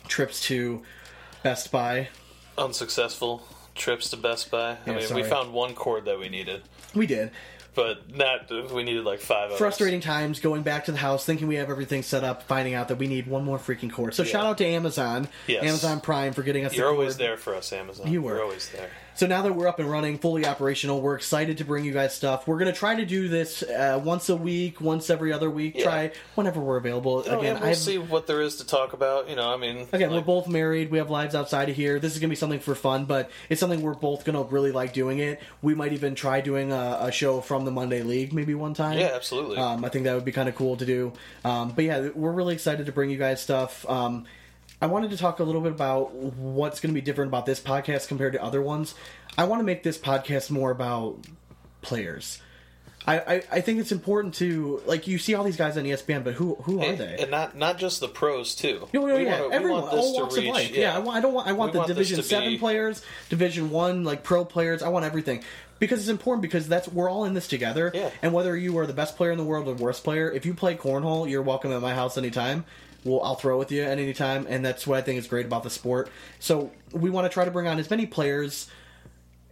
trips 0.07 0.39
to 0.47 0.81
Best 1.43 1.71
Buy. 1.71 2.09
Unsuccessful 2.57 3.43
trips 3.75 4.09
to 4.09 4.17
Best 4.17 4.51
Buy. 4.51 4.71
I 4.71 4.77
Yeah, 4.85 4.93
mean, 4.97 5.07
sorry. 5.07 5.21
we 5.23 5.27
found 5.29 5.53
one 5.53 5.73
cord 5.73 6.05
that 6.05 6.19
we 6.19 6.29
needed, 6.29 6.63
We 6.93 7.07
did. 7.07 7.31
But 7.75 8.13
not 8.15 8.49
we 8.73 8.83
needed 8.83 9.03
like 9.05 9.19
five. 9.19 9.47
others. 9.47 9.57
frustrating 9.57 10.01
times 10.01 10.39
going 10.39 10.61
back 10.63 10.85
to 10.85 10.91
the 10.91 10.97
house 10.97 11.25
thinking 11.25 11.47
we 11.47 11.55
have 11.55 11.69
everything 11.69 12.01
set 12.03 12.23
up 12.23 12.43
finding 12.43 12.73
out 12.73 12.87
that 12.89 12.97
we 12.97 13.07
need 13.07 13.27
one 13.27 13.43
more 13.45 13.57
freaking 13.57 13.91
cord 13.91 14.13
so 14.13 14.23
shout 14.23 14.45
out 14.45 14.57
to 14.57 14.65
amazon 14.65 15.27
Yes. 15.47 15.63
amazon 15.63 16.01
prime 16.01 16.33
for 16.33 16.43
getting 16.43 16.65
us 16.65 16.73
You're 16.75 16.87
the 16.87 16.91
always 16.93 17.17
there 17.17 17.37
for 17.37 17.55
us, 17.55 17.71
Amazon. 17.71 18.11
You 18.11 18.21
were. 18.21 18.35
You're 18.35 18.43
always 18.43 18.69
there. 18.69 18.89
so 19.15 19.27
now 19.27 19.41
that 19.43 19.53
we're 19.53 19.67
up 19.67 19.79
and 19.79 19.89
running 19.89 20.17
fully 20.17 20.45
operational 20.45 21.01
we're 21.01 21.15
excited 21.15 21.57
to 21.59 21.63
bring 21.65 21.85
you 21.85 21.91
guys 21.93 22.15
stuff 22.15 22.47
we're 22.47 22.57
going 22.59 22.71
to 22.73 22.77
try 22.77 22.95
to 22.95 23.05
do 23.05 23.27
this 23.27 23.63
uh, 23.63 23.99
once 24.03 24.29
a 24.29 24.35
week 24.35 24.81
once 24.81 25.09
every 25.09 25.31
other 25.31 25.49
week 25.49 25.75
Yeah. 25.75 25.83
try 25.83 26.11
whenever 26.35 26.59
we're 26.59 26.77
available 26.77 27.23
Oh, 27.27 27.39
again 27.39 27.59
we'll 27.59 27.69
I've, 27.69 27.77
see 27.77 27.97
what 27.97 28.27
there 28.27 28.41
is 28.41 28.55
to 28.57 28.65
talk 28.65 28.93
about. 28.93 29.29
You 29.29 29.35
know, 29.35 29.51
I 29.53 29.57
mean, 29.57 29.87
Again, 29.91 30.09
like, 30.11 30.21
we're 30.21 30.25
both 30.25 30.47
married. 30.47 30.89
We 30.91 30.97
have 30.97 31.09
lives 31.09 31.35
outside 31.35 31.69
of 31.69 31.75
here. 31.75 31.99
This 31.99 32.13
is 32.13 32.19
going 32.19 32.29
to 32.29 32.31
be 32.31 32.35
something 32.37 32.59
for 32.59 32.73
fun, 32.75 33.05
but 33.05 33.29
it's 33.49 33.59
something 33.59 33.81
we're 33.81 33.93
both 33.93 34.23
going 34.25 34.35
to 34.35 34.43
really 34.51 34.71
like 34.71 34.93
doing 34.93 35.19
it. 35.19 35.41
We 35.61 35.75
might 35.75 35.93
even 35.93 36.15
try 36.15 36.41
doing 36.41 36.71
a, 36.71 36.97
a 37.01 37.11
show 37.11 37.41
from 37.41 37.58
the 37.65 37.71
Monday 37.71 38.01
League 38.03 38.33
maybe 38.33 38.53
one 38.55 38.73
time. 38.73 38.97
Yeah, 38.97 39.11
absolutely. 39.13 39.57
Um, 39.57 39.83
I 39.85 39.89
think 39.89 40.05
that 40.05 40.15
would 40.15 40.25
be 40.25 40.31
kind 40.31 40.49
of 40.49 40.55
cool 40.55 40.75
to 40.77 40.85
do. 40.85 41.13
Um, 41.43 41.71
but 41.71 41.85
yeah, 41.85 42.09
we're 42.15 42.31
really 42.31 42.53
excited 42.53 42.85
to 42.87 42.91
bring 42.91 43.09
you 43.09 43.17
guys 43.17 43.41
stuff. 43.41 43.87
Um, 43.89 44.25
I 44.81 44.85
wanted 44.87 45.11
to 45.11 45.17
talk 45.17 45.39
a 45.39 45.43
little 45.43 45.61
bit 45.61 45.71
about 45.73 46.13
what's 46.13 46.79
going 46.79 46.93
to 46.93 46.99
be 46.99 47.03
different 47.05 47.29
about 47.29 47.45
this 47.45 47.59
podcast 47.59 48.07
compared 48.07 48.33
to 48.33 48.43
other 48.43 48.61
ones. 48.61 48.95
I 49.37 49.43
want 49.43 49.59
to 49.59 49.63
make 49.65 49.83
this 49.83 49.97
podcast 49.97 50.49
more 50.49 50.71
about 50.71 51.17
players. 51.81 52.41
I, 53.07 53.19
I, 53.19 53.43
I 53.53 53.61
think 53.61 53.79
it's 53.79 53.91
important 53.93 54.35
to 54.35 54.81
like 54.85 55.07
you 55.07 55.17
see 55.17 55.33
all 55.33 55.43
these 55.43 55.55
guys 55.57 55.77
on 55.77 55.85
ESPN, 55.85 56.23
but 56.23 56.33
who 56.33 56.55
who 56.55 56.81
are 56.81 56.85
and, 56.85 56.97
they? 56.97 57.15
and 57.19 57.31
not 57.31 57.57
not 57.57 57.77
just 57.77 58.01
the 58.01 58.07
pros 58.09 58.53
too. 58.55 58.87
Yeah, 58.91 58.99
yeah, 59.07 59.15
We 59.15 59.23
yeah. 59.25 59.41
wanna- 59.41 59.55
Everyone, 59.55 59.83
all 59.83 60.13
walks 60.13 60.35
reach- 60.35 60.47
of 60.49 60.53
life. 60.53 60.71
Yeah, 60.75 60.95
I 60.95 60.99
want. 60.99 61.17
I 61.17 61.21
don't 61.21 61.33
want. 61.33 61.47
I 61.47 61.53
want 61.53 61.69
We 61.69 61.73
the 61.73 61.77
want 61.79 61.87
Division 61.87 62.21
Seven 62.21 62.49
be- 62.49 62.57
players, 62.57 63.01
Division 63.29 63.69
One, 63.71 64.03
like 64.03 64.23
pro 64.23 64.43
players. 64.45 64.83
I 64.83 64.89
want 64.89 65.05
everything 65.05 65.43
because 65.79 65.99
it's 65.99 66.09
important 66.09 66.41
because 66.41 66.67
that's 66.67 66.87
we're 66.87 67.09
all 67.09 67.25
in 67.25 67.33
this 67.33 67.47
together. 67.47 67.91
Yeah. 67.93 68.11
And 68.21 68.33
whether 68.33 68.55
you 68.55 68.77
are 68.77 68.85
the 68.85 68.93
best 68.93 69.17
player 69.17 69.31
in 69.31 69.37
the 69.37 69.43
world 69.43 69.67
or 69.67 69.73
worst 69.73 70.03
player, 70.03 70.31
if 70.31 70.45
you 70.45 70.53
play 70.53 70.75
cornhole, 70.75 71.29
you're 71.29 71.41
welcome 71.41 71.71
at 71.71 71.81
my 71.81 71.93
house 71.93 72.17
anytime. 72.17 72.65
Well, 73.05 73.21
I'll 73.23 73.35
throw 73.35 73.57
with 73.57 73.71
you 73.71 73.83
at 73.83 73.97
any 73.97 74.13
time, 74.13 74.45
and 74.49 74.63
that's 74.63 74.85
what 74.85 74.97
I 74.97 75.01
think 75.01 75.19
is 75.19 75.27
great 75.27 75.45
about 75.45 75.63
the 75.63 75.69
sport. 75.69 76.11
So 76.39 76.71
we 76.91 77.09
want 77.09 77.25
to 77.25 77.29
try 77.29 77.45
to 77.45 77.51
bring 77.51 77.67
on 77.67 77.79
as 77.79 77.89
many 77.89 78.05
players 78.05 78.69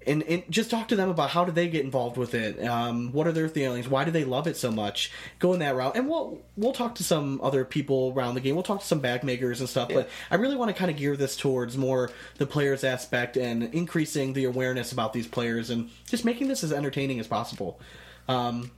and, 0.08 0.24
and 0.24 0.43
just 0.50 0.72
talk 0.72 0.88
to 0.88 0.96
them 0.96 1.10
about 1.10 1.30
how 1.30 1.46
do 1.46 1.52
they 1.52 1.67
get 1.67 1.84
involved 1.84 2.17
with 2.17 2.34
it 2.34 2.63
um, 2.65 3.12
what 3.12 3.28
are 3.28 3.32
their 3.32 3.50
feelings 3.50 3.88
why 3.88 4.04
do 4.04 4.12
they 4.12 4.24
love 4.24 4.48
it 4.48 4.58
so 4.58 4.72
much 4.72 5.12
go 5.39 5.54
in 5.54 5.60
that 5.60 5.76
route 5.76 5.96
and 5.96 6.08
we'll 6.08 6.39
we'll 6.56 6.74
talk 6.74 6.96
to 6.96 7.04
some 7.04 7.39
other 7.41 7.63
people 7.63 8.13
around 8.15 8.36
the 8.36 8.41
game 8.41 8.56
we'll 8.56 8.63
talk 8.63 8.80
to 8.80 8.88
some 8.88 9.00
bag 9.00 9.24
makers 9.24 9.60
and 9.60 9.70
stuff 9.70 9.89
but 9.89 10.10
i 10.32 10.36
really 10.36 10.56
want 10.56 10.70
to 10.70 10.74
kind 10.74 10.89
of 10.89 10.98
gear 10.98 11.15
this 11.15 11.36
towards 11.36 11.78
more 11.78 12.10
the 12.38 12.46
players 12.46 12.84
aspect 12.84 13.38
and 13.38 13.63
increasing 13.74 14.34
the 14.34 14.46
awareness 14.46 14.91
about 14.91 15.13
these 15.13 15.28
players 15.28 15.70
and 15.70 15.89
just 16.10 16.26
making 16.26 16.48
this 16.48 16.63
as 16.63 16.72
entertaining 16.72 17.20
as 17.20 17.28
possible. 17.28 17.80
Um, 18.28 18.72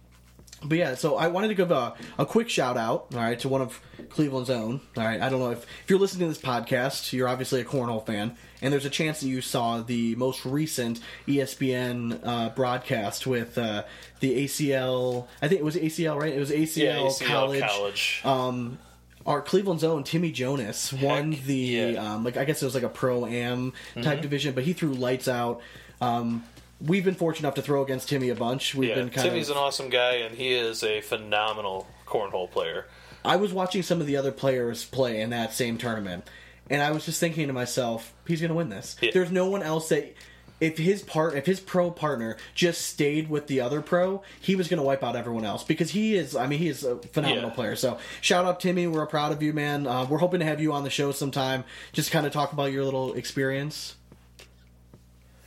but 0.64 0.78
yeah, 0.78 0.96
so 0.96 1.16
I 1.18 1.28
wanted 1.28 1.50
to 1.50 1.56
give 1.56 1.72
a, 1.72 1.94
a 2.18 2.26
quick 2.26 2.50
shout 2.50 2.76
out, 2.78 3.08
all 3.14 3.20
right, 3.20 3.40
to 3.40 3.48
one 3.50 3.62
of 3.62 3.80
Cleveland's 4.10 4.50
own. 4.50 4.82
All 4.98 5.04
right, 5.04 5.22
I 5.22 5.30
don't 5.30 5.40
know 5.40 5.52
if, 5.52 5.64
if 5.84 5.90
you're 5.90 6.00
listening 6.00 6.28
to 6.28 6.34
this 6.34 6.44
podcast, 6.44 7.14
you're 7.14 7.28
obviously 7.30 7.62
a 7.62 7.66
cornhole 7.66 8.06
fan, 8.06 8.36
and 8.62 8.74
there's 8.74 8.86
a 8.86 8.90
chance 8.90 9.22
that 9.22 9.28
you 9.28 9.42
saw 9.42 9.82
the 9.82 10.16
most 10.16 10.46
recent 10.46 11.00
ESPN 11.28 12.20
uh, 12.26 12.50
broadcast 12.50 13.26
with 13.26 13.58
uh, 13.58 13.84
the 14.20 14.46
ACL. 14.46 15.28
I 15.42 15.48
think 15.48 15.62
it 15.62 15.64
was 15.66 15.76
ACL, 15.76 16.20
right? 16.20 16.34
It 16.34 16.40
was 16.40 16.52
ACL, 16.52 16.78
Yeah, 16.78 16.96
ACL 16.98 17.28
college. 17.28 17.62
college. 17.64 18.22
Um, 18.26 18.80
our 19.26 19.42
Cleveland's 19.42 19.84
own 19.84 20.04
Timmy 20.04 20.32
Jonas 20.32 20.92
won 20.94 21.34
Heck, 21.34 21.44
the 21.46 21.56
yeah. 21.56 21.88
Mm-hmm. 21.92 22.06
um, 22.06 22.24
like 22.24 22.38
I 22.38 22.46
guess 22.46 22.62
it 22.62 22.66
was 22.66 22.74
like 22.74 22.84
a 22.84 22.90
pro 22.90 23.26
am 23.26 23.74
type 24.02 24.22
division, 24.22 24.54
but 24.56 24.64
he 24.64 24.74
threw 24.74 24.94
lights 24.94 25.28
out. 25.28 25.62
Um, 26.02 26.44
we've 26.82 27.04
been 27.06 27.16
fortunate 27.16 27.48
enough 27.48 27.56
to 27.56 27.62
throw 27.62 27.84
against 27.84 28.10
Timmy 28.10 28.30
a 28.30 28.36
bunch. 28.36 28.76
We've 28.76 28.90
yeah, 28.90 28.96
been 28.96 29.10
kind 29.10 29.30
Timmy's 29.30 29.50
of 29.50 29.58
an 29.58 29.64
awesome 29.64 29.90
guy, 29.90 30.16
and 30.16 30.36
he 30.36 30.54
is 30.54 30.84
a 30.84 31.02
phenomenal 31.02 31.88
cornhole 32.08 32.50
player. 32.50 32.86
I 33.24 33.36
was 33.36 33.52
watching 33.54 33.84
some 33.84 34.00
of 34.02 34.08
the 34.08 34.16
other 34.18 34.32
players 34.32 34.86
play 34.86 35.22
in 35.22 35.30
that 35.32 35.54
same 35.54 35.78
tournament, 35.78 36.26
and 36.70 36.82
I 36.82 36.92
was 36.92 37.06
just 37.06 37.20
thinking 37.20 37.48
to 37.48 37.54
myself, 37.54 38.14
he's 38.28 38.40
going 38.42 38.50
to 38.50 38.56
win 38.56 38.70
this. 38.70 38.96
Yeah. 39.02 39.12
There's 39.14 39.32
no 39.32 39.48
one 39.50 39.64
else 39.64 39.90
that. 39.90 40.16
If 40.62 40.78
his 40.78 41.02
part, 41.02 41.36
if 41.36 41.46
his 41.46 41.62
pro 41.62 41.90
partner 41.90 42.36
just 42.54 42.82
stayed 42.82 43.30
with 43.30 43.48
the 43.48 43.62
other 43.62 43.82
pro, 43.82 44.24
he 44.42 44.58
was 44.58 44.68
going 44.68 44.80
to 44.80 44.84
wipe 44.84 45.02
out 45.06 45.16
everyone 45.16 45.46
else 45.46 45.64
because 45.64 45.92
he 45.92 46.16
is. 46.16 46.36
I 46.36 46.48
mean, 46.48 46.60
he 46.60 46.68
is 46.68 46.84
a 46.84 46.98
phenomenal 46.98 47.52
Yeah. 47.52 47.56
player. 47.56 47.76
So 47.78 47.98
shout 48.20 48.44
out 48.44 48.60
Timmy, 48.60 48.86
we're 48.86 49.06
proud 49.06 49.32
of 49.32 49.42
you, 49.42 49.54
man. 49.54 49.88
Uh, 49.88 50.06
we're 50.10 50.18
hoping 50.18 50.42
to 50.42 50.46
have 50.46 50.60
you 50.60 50.74
on 50.74 50.84
the 50.84 50.90
show 50.90 51.14
sometime, 51.14 51.64
just 51.94 52.12
kind 52.12 52.26
of 52.26 52.34
talk 52.34 52.52
about 52.52 52.74
your 52.74 52.84
little 52.84 53.14
experience. 53.14 53.96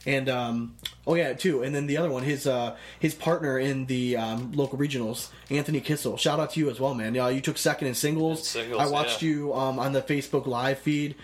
And 0.05 0.29
um, 0.29 0.77
oh 1.07 1.15
yeah, 1.15 1.33
too. 1.33 1.62
And 1.62 1.75
then 1.75 1.87
the 1.87 1.97
other 1.97 2.11
one, 2.11 2.25
his 2.25 2.47
uh, 2.47 2.77
his 2.99 3.15
partner 3.15 3.59
in 3.59 3.87
the 3.87 4.17
um, 4.17 4.53
local 4.53 4.79
regionals, 4.79 5.29
Anthony 5.51 5.81
Kissel. 5.81 6.17
Shout 6.17 6.41
out 6.41 6.51
to 6.53 6.61
you 6.61 6.71
as 6.71 6.81
well, 6.81 6.95
man. 6.95 7.15
Yeah, 7.15 7.29
you 7.29 7.41
took 7.41 7.57
second 7.57 7.88
in 7.88 7.95
singles. 7.95 8.41
In 8.41 8.62
singles, 8.62 8.81
I 8.81 8.87
watched 8.87 9.23
yeah. 9.23 9.29
you 9.29 9.55
um, 9.55 9.79
on 9.79 9.93
the 9.93 10.03
Facebook 10.03 10.47
live 10.47 10.79
feed. 10.79 11.15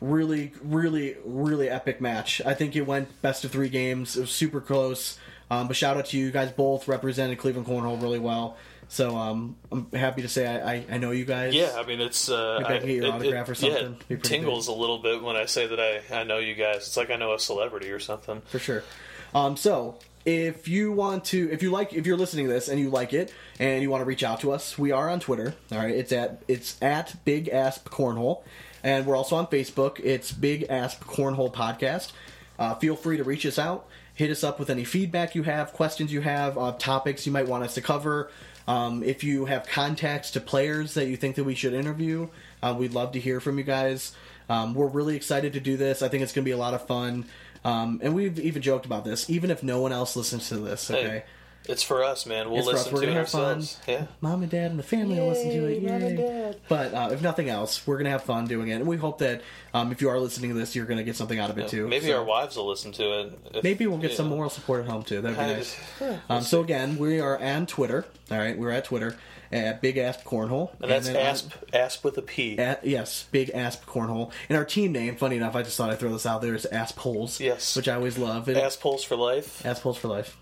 Really, 0.00 0.52
really, 0.62 1.16
really 1.24 1.68
epic 1.68 2.00
match. 2.00 2.40
I 2.46 2.54
think 2.54 2.76
it 2.76 2.82
went 2.82 3.20
best 3.20 3.44
of 3.44 3.50
three 3.50 3.68
games. 3.68 4.16
It 4.16 4.20
was 4.20 4.30
super 4.30 4.60
close. 4.60 5.18
Um, 5.50 5.66
but 5.66 5.76
shout 5.76 5.96
out 5.96 6.06
to 6.06 6.18
you, 6.18 6.26
you 6.26 6.30
guys 6.30 6.52
both 6.52 6.86
represented 6.86 7.38
Cleveland 7.38 7.66
Cornhole 7.66 8.00
really 8.00 8.18
well. 8.18 8.56
So 8.90 9.16
um, 9.16 9.56
I'm 9.70 9.90
happy 9.92 10.22
to 10.22 10.28
say 10.28 10.46
I, 10.46 10.72
I, 10.74 10.84
I 10.92 10.98
know 10.98 11.10
you 11.10 11.24
guys. 11.26 11.54
Yeah, 11.54 11.72
I 11.76 11.84
mean 11.86 12.00
it's. 12.00 12.30
Uh, 12.30 12.60
Maybe 12.62 12.74
I 12.74 12.78
can 12.78 12.86
get 12.86 12.96
your 12.96 13.04
it- 13.06 13.10
autograph 13.10 13.48
or 13.48 13.52
it- 13.52 13.56
something. 13.56 13.92
Yeah, 13.92 14.04
pretty 14.16 14.22
tingles 14.22 14.68
a 14.68 14.72
little 14.72 14.98
bit 14.98 15.22
when 15.22 15.36
I 15.36 15.44
say 15.44 15.66
that 15.66 15.78
I 15.78 16.20
I 16.20 16.24
know 16.24 16.38
you 16.38 16.54
guys. 16.54 16.78
It's 16.78 16.96
like 16.96 17.10
I 17.10 17.16
know 17.16 17.34
a 17.34 17.38
celebrity 17.38 17.90
or 17.90 18.00
something. 18.00 18.40
for 18.46 18.58
sure. 18.58 18.82
Um, 19.34 19.56
so 19.58 19.98
if 20.24 20.68
you 20.68 20.90
want 20.92 21.26
to, 21.26 21.50
if 21.52 21.62
you 21.62 21.70
like, 21.70 21.92
if 21.92 22.06
you're 22.06 22.16
listening 22.16 22.46
to 22.46 22.52
this 22.52 22.68
and 22.68 22.80
you 22.80 22.88
like 22.88 23.12
it 23.12 23.32
and 23.58 23.82
you 23.82 23.90
want 23.90 24.00
to 24.00 24.06
reach 24.06 24.22
out 24.24 24.40
to 24.40 24.52
us, 24.52 24.78
we 24.78 24.90
are 24.90 25.08
on 25.10 25.20
Twitter. 25.20 25.54
All 25.70 25.78
right, 25.78 25.94
it's 25.94 26.12
at 26.12 26.42
it's 26.48 26.80
at 26.82 27.14
Big 27.26 27.48
Asp 27.50 27.88
Cornhole, 27.90 28.42
and 28.82 29.04
we're 29.04 29.16
also 29.16 29.36
on 29.36 29.46
Facebook. 29.48 30.00
It's 30.02 30.32
Big 30.32 30.64
Asp 30.70 31.04
Cornhole 31.04 31.52
Podcast. 31.52 32.12
Uh, 32.58 32.74
feel 32.76 32.96
free 32.96 33.18
to 33.18 33.24
reach 33.24 33.44
us 33.44 33.58
out. 33.58 33.86
Hit 34.14 34.30
us 34.30 34.42
up 34.42 34.58
with 34.58 34.68
any 34.70 34.82
feedback 34.82 35.34
you 35.36 35.44
have, 35.44 35.72
questions 35.74 36.12
you 36.12 36.22
have, 36.22 36.58
uh, 36.58 36.72
topics 36.72 37.24
you 37.24 37.30
might 37.30 37.46
want 37.46 37.62
us 37.62 37.74
to 37.74 37.80
cover. 37.82 38.30
Um, 38.68 39.02
if 39.02 39.24
you 39.24 39.46
have 39.46 39.66
contacts 39.66 40.30
to 40.32 40.40
players 40.40 40.94
that 40.94 41.06
you 41.08 41.16
think 41.16 41.36
that 41.36 41.44
we 41.44 41.54
should 41.54 41.72
interview, 41.72 42.28
uh, 42.62 42.76
we'd 42.78 42.92
love 42.92 43.12
to 43.12 43.18
hear 43.20 43.40
from 43.40 43.58
you 43.58 43.64
guys. 43.64 44.12
Um, 44.50 44.74
we're 44.74 44.86
really 44.88 45.16
excited 45.16 45.54
to 45.54 45.60
do 45.60 45.76
this. 45.76 46.02
I 46.02 46.08
think 46.08 46.22
it's 46.22 46.32
going 46.32 46.44
to 46.44 46.48
be 46.48 46.52
a 46.52 46.58
lot 46.58 46.74
of 46.74 46.86
fun. 46.86 47.24
Um, 47.64 47.98
and 48.02 48.14
we've 48.14 48.38
even 48.38 48.62
joked 48.62 48.86
about 48.86 49.04
this. 49.04 49.28
Even 49.28 49.50
if 49.50 49.62
no 49.62 49.80
one 49.80 49.92
else 49.92 50.16
listens 50.16 50.48
to 50.50 50.58
this, 50.58 50.90
okay, 50.90 51.24
it's 51.68 51.82
for 51.82 52.02
us, 52.02 52.26
man. 52.26 52.50
We'll 52.50 52.60
it's 52.60 52.68
for 52.68 52.74
us. 52.74 52.78
listen 52.84 52.94
We're 52.94 53.00
to 53.02 53.06
gonna 53.06 53.18
it 53.18 53.20
have 53.20 53.30
fun. 53.30 53.64
Yeah. 53.86 54.06
Mom 54.20 54.42
and 54.42 54.50
dad 54.50 54.70
and 54.70 54.78
the 54.78 54.82
family 54.82 55.18
will 55.20 55.28
listen 55.28 55.50
to 55.50 55.66
it. 55.66 55.82
Yay, 55.82 55.88
Mom 55.90 56.02
and 56.02 56.16
Dad. 56.18 56.60
But 56.68 56.94
uh, 56.94 57.08
if 57.12 57.22
nothing 57.22 57.48
else, 57.48 57.86
we're 57.86 57.98
gonna 57.98 58.10
have 58.10 58.24
fun 58.24 58.46
doing 58.46 58.68
it, 58.68 58.74
and 58.74 58.86
we 58.86 58.96
hope 58.96 59.18
that 59.18 59.42
um, 59.74 59.92
if 59.92 60.00
you 60.00 60.08
are 60.08 60.18
listening 60.18 60.50
to 60.52 60.56
this, 60.58 60.74
you're 60.74 60.86
gonna 60.86 61.04
get 61.04 61.16
something 61.16 61.38
out 61.38 61.50
of 61.50 61.58
it 61.58 61.68
too. 61.68 61.86
Maybe 61.86 62.06
So 62.06 62.18
our 62.18 62.24
wives 62.24 62.56
will 62.56 62.66
listen 62.66 62.92
to 62.92 63.20
it. 63.20 63.38
if- 63.54 63.62
maybe 63.64 63.86
we'll 63.86 63.98
get 63.98 64.12
some 64.14 64.28
know. 64.28 64.36
moral 64.36 64.50
support 64.50 64.84
at 64.84 64.90
home 64.90 65.02
too. 65.02 65.20
That'd 65.20 65.36
be 65.38 65.44
I 65.44 65.52
nice. 65.54 65.76
just- 65.98 66.20
Um, 66.28 66.42
so 66.42 66.60
again, 66.62 66.96
we 66.98 67.20
are 67.20 67.38
on 67.40 67.66
Twitter. 67.66 68.04
All 68.30 68.38
right, 68.38 68.58
we're 68.58 68.70
at 68.70 68.84
Twitter 68.86 69.16
at 69.50 69.80
Big 69.80 69.96
Asp 69.96 70.24
Cornhole, 70.24 70.70
And 70.82 70.90
that's 70.90 71.06
then 71.06 71.16
on- 71.16 71.22
asp 71.22 71.52
asp 71.72 72.04
with 72.04 72.18
a 72.18 72.22
p. 72.22 72.58
At, 72.58 72.84
yes, 72.86 73.24
Big 73.30 73.50
Asp 73.54 73.86
Cornhole. 73.86 74.30
And 74.50 74.58
our 74.58 74.64
team 74.66 74.92
name, 74.92 75.16
funny 75.16 75.36
enough, 75.36 75.56
I 75.56 75.62
just 75.62 75.76
thought 75.78 75.88
I'd 75.88 75.98
throw 75.98 76.12
this 76.12 76.26
out 76.26 76.42
there, 76.42 76.54
is 76.54 76.66
Asp 76.66 76.98
Holes. 76.98 77.40
Yes. 77.40 77.74
Which 77.74 77.88
I 77.88 77.94
always 77.94 78.18
love. 78.18 78.48
It, 78.50 78.58
Asp 78.58 78.82
holes 78.82 79.02
for 79.04 79.16
life. 79.16 79.64
Asp 79.64 79.82
Holes 79.84 79.96
for 79.96 80.08
Life. 80.08 80.36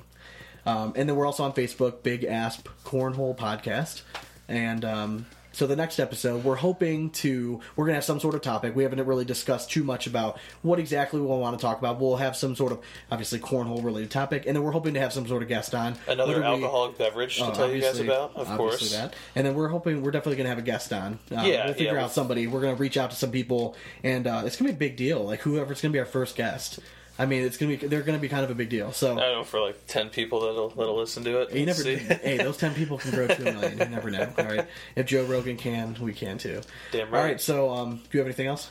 Um, 0.66 0.92
and 0.96 1.08
then 1.08 1.16
we're 1.16 1.26
also 1.26 1.44
on 1.44 1.52
Facebook, 1.52 2.02
Big 2.02 2.24
Asp 2.24 2.68
Cornhole 2.84 3.36
Podcast. 3.36 4.02
And 4.48 4.84
um, 4.84 5.26
so 5.52 5.66
the 5.66 5.76
next 5.76 5.98
episode, 5.98 6.44
we're 6.44 6.56
hoping 6.56 7.10
to, 7.10 7.60
we're 7.76 7.84
going 7.84 7.92
to 7.92 7.96
have 7.96 8.04
some 8.04 8.20
sort 8.20 8.34
of 8.34 8.42
topic. 8.42 8.76
We 8.76 8.82
haven't 8.82 9.04
really 9.06 9.24
discussed 9.24 9.70
too 9.70 9.84
much 9.84 10.06
about 10.06 10.38
what 10.62 10.78
exactly 10.78 11.20
we'll 11.20 11.38
want 11.38 11.58
to 11.58 11.62
talk 11.62 11.78
about. 11.78 11.98
We'll 12.00 12.16
have 12.16 12.36
some 12.36 12.54
sort 12.56 12.72
of, 12.72 12.80
obviously, 13.10 13.38
cornhole 13.38 13.82
related 13.82 14.10
topic. 14.10 14.44
And 14.46 14.54
then 14.54 14.62
we're 14.64 14.72
hoping 14.72 14.94
to 14.94 15.00
have 15.00 15.12
some 15.12 15.26
sort 15.26 15.42
of 15.42 15.48
guest 15.48 15.74
on. 15.74 15.94
Another 16.08 16.38
we- 16.38 16.42
alcoholic 16.44 16.98
beverage 16.98 17.36
to 17.38 17.46
Oh, 17.46 17.52
tell 17.52 17.72
you 17.72 17.80
guys 17.80 17.98
about, 18.00 18.36
of 18.36 18.46
course. 18.56 18.92
That. 18.92 19.14
And 19.34 19.46
then 19.46 19.54
we're 19.54 19.68
hoping 19.68 20.02
we're 20.02 20.10
definitely 20.10 20.36
going 20.36 20.44
to 20.46 20.50
have 20.50 20.58
a 20.58 20.62
guest 20.62 20.92
on. 20.92 21.20
Uh, 21.30 21.42
Yeah, 21.42 21.64
we'll 21.66 21.74
figure 21.74 21.94
yeah, 21.94 22.04
out 22.04 22.12
somebody. 22.12 22.46
We're 22.48 22.60
going 22.60 22.76
to 22.76 22.80
reach 22.80 22.96
out 22.96 23.10
to 23.10 23.16
some 23.16 23.30
people, 23.30 23.76
and 24.02 24.26
uh, 24.26 24.42
it's 24.44 24.56
going 24.56 24.70
to 24.70 24.76
be 24.76 24.84
a 24.84 24.88
big 24.88 24.96
deal. 24.96 25.24
Like 25.24 25.40
whoever's 25.40 25.80
going 25.80 25.92
to 25.92 25.96
be 25.96 26.00
our 26.00 26.06
first 26.06 26.36
guest. 26.36 26.80
I 27.18 27.26
mean, 27.26 27.42
it's 27.42 27.56
to 27.56 27.66
be 27.66 27.76
they're 27.76 28.02
going 28.02 28.18
to 28.18 28.20
be 28.20 28.28
kind 28.28 28.44
of 28.44 28.50
a 28.50 28.54
big 28.54 28.68
deal. 28.68 28.92
So 28.92 29.12
I 29.12 29.20
don't 29.20 29.32
know 29.32 29.44
for 29.44 29.60
like 29.60 29.86
ten 29.86 30.10
people 30.10 30.40
that'll 30.40 30.68
that'll 30.70 30.96
listen 30.96 31.24
to 31.24 31.40
it. 31.42 31.52
you 31.54 31.66
never. 31.66 31.82
see. 31.82 31.96
hey, 31.96 32.36
those 32.36 32.56
ten 32.56 32.74
people 32.76 32.98
can 32.98 33.10
grow 33.12 33.26
to 33.26 33.48
a 33.48 33.52
million. 33.52 33.78
You 33.78 33.84
never 33.86 34.10
know. 34.10 34.32
All 34.36 34.44
right. 34.44 34.66
If 34.94 35.06
Joe 35.06 35.24
Rogan 35.24 35.56
can, 35.56 35.96
we 36.00 36.12
can 36.12 36.38
too. 36.38 36.60
Damn 36.92 37.10
right. 37.10 37.18
All 37.18 37.24
right. 37.24 37.30
right. 37.32 37.40
So, 37.40 37.70
um, 37.70 37.96
do 37.96 38.02
you 38.12 38.18
have 38.18 38.26
anything 38.26 38.46
else? 38.46 38.70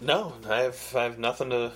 No, 0.00 0.34
I 0.48 0.58
have 0.60 0.94
I 0.96 1.04
have 1.04 1.18
nothing 1.18 1.50
to 1.50 1.72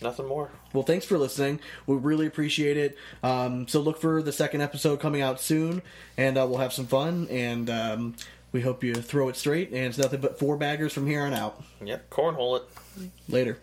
nothing 0.00 0.26
more. 0.26 0.50
Well, 0.72 0.82
thanks 0.82 1.04
for 1.04 1.18
listening. 1.18 1.60
We 1.86 1.96
really 1.96 2.26
appreciate 2.26 2.76
it. 2.76 2.96
Um, 3.22 3.68
so 3.68 3.80
look 3.80 4.00
for 4.00 4.22
the 4.22 4.32
second 4.32 4.60
episode 4.60 5.00
coming 5.00 5.20
out 5.20 5.40
soon, 5.40 5.82
and 6.16 6.38
uh, 6.38 6.46
we'll 6.48 6.58
have 6.58 6.72
some 6.72 6.86
fun. 6.86 7.28
And 7.30 7.68
um, 7.70 8.14
we 8.52 8.60
hope 8.60 8.82
you 8.84 8.94
throw 8.94 9.28
it 9.28 9.36
straight. 9.36 9.68
And 9.68 9.78
it's 9.78 9.98
nothing 9.98 10.20
but 10.20 10.38
four 10.38 10.56
baggers 10.56 10.92
from 10.92 11.06
here 11.06 11.22
on 11.22 11.34
out. 11.34 11.62
Yep, 11.84 12.10
cornhole 12.10 12.60
it. 12.60 13.10
Later. 13.28 13.58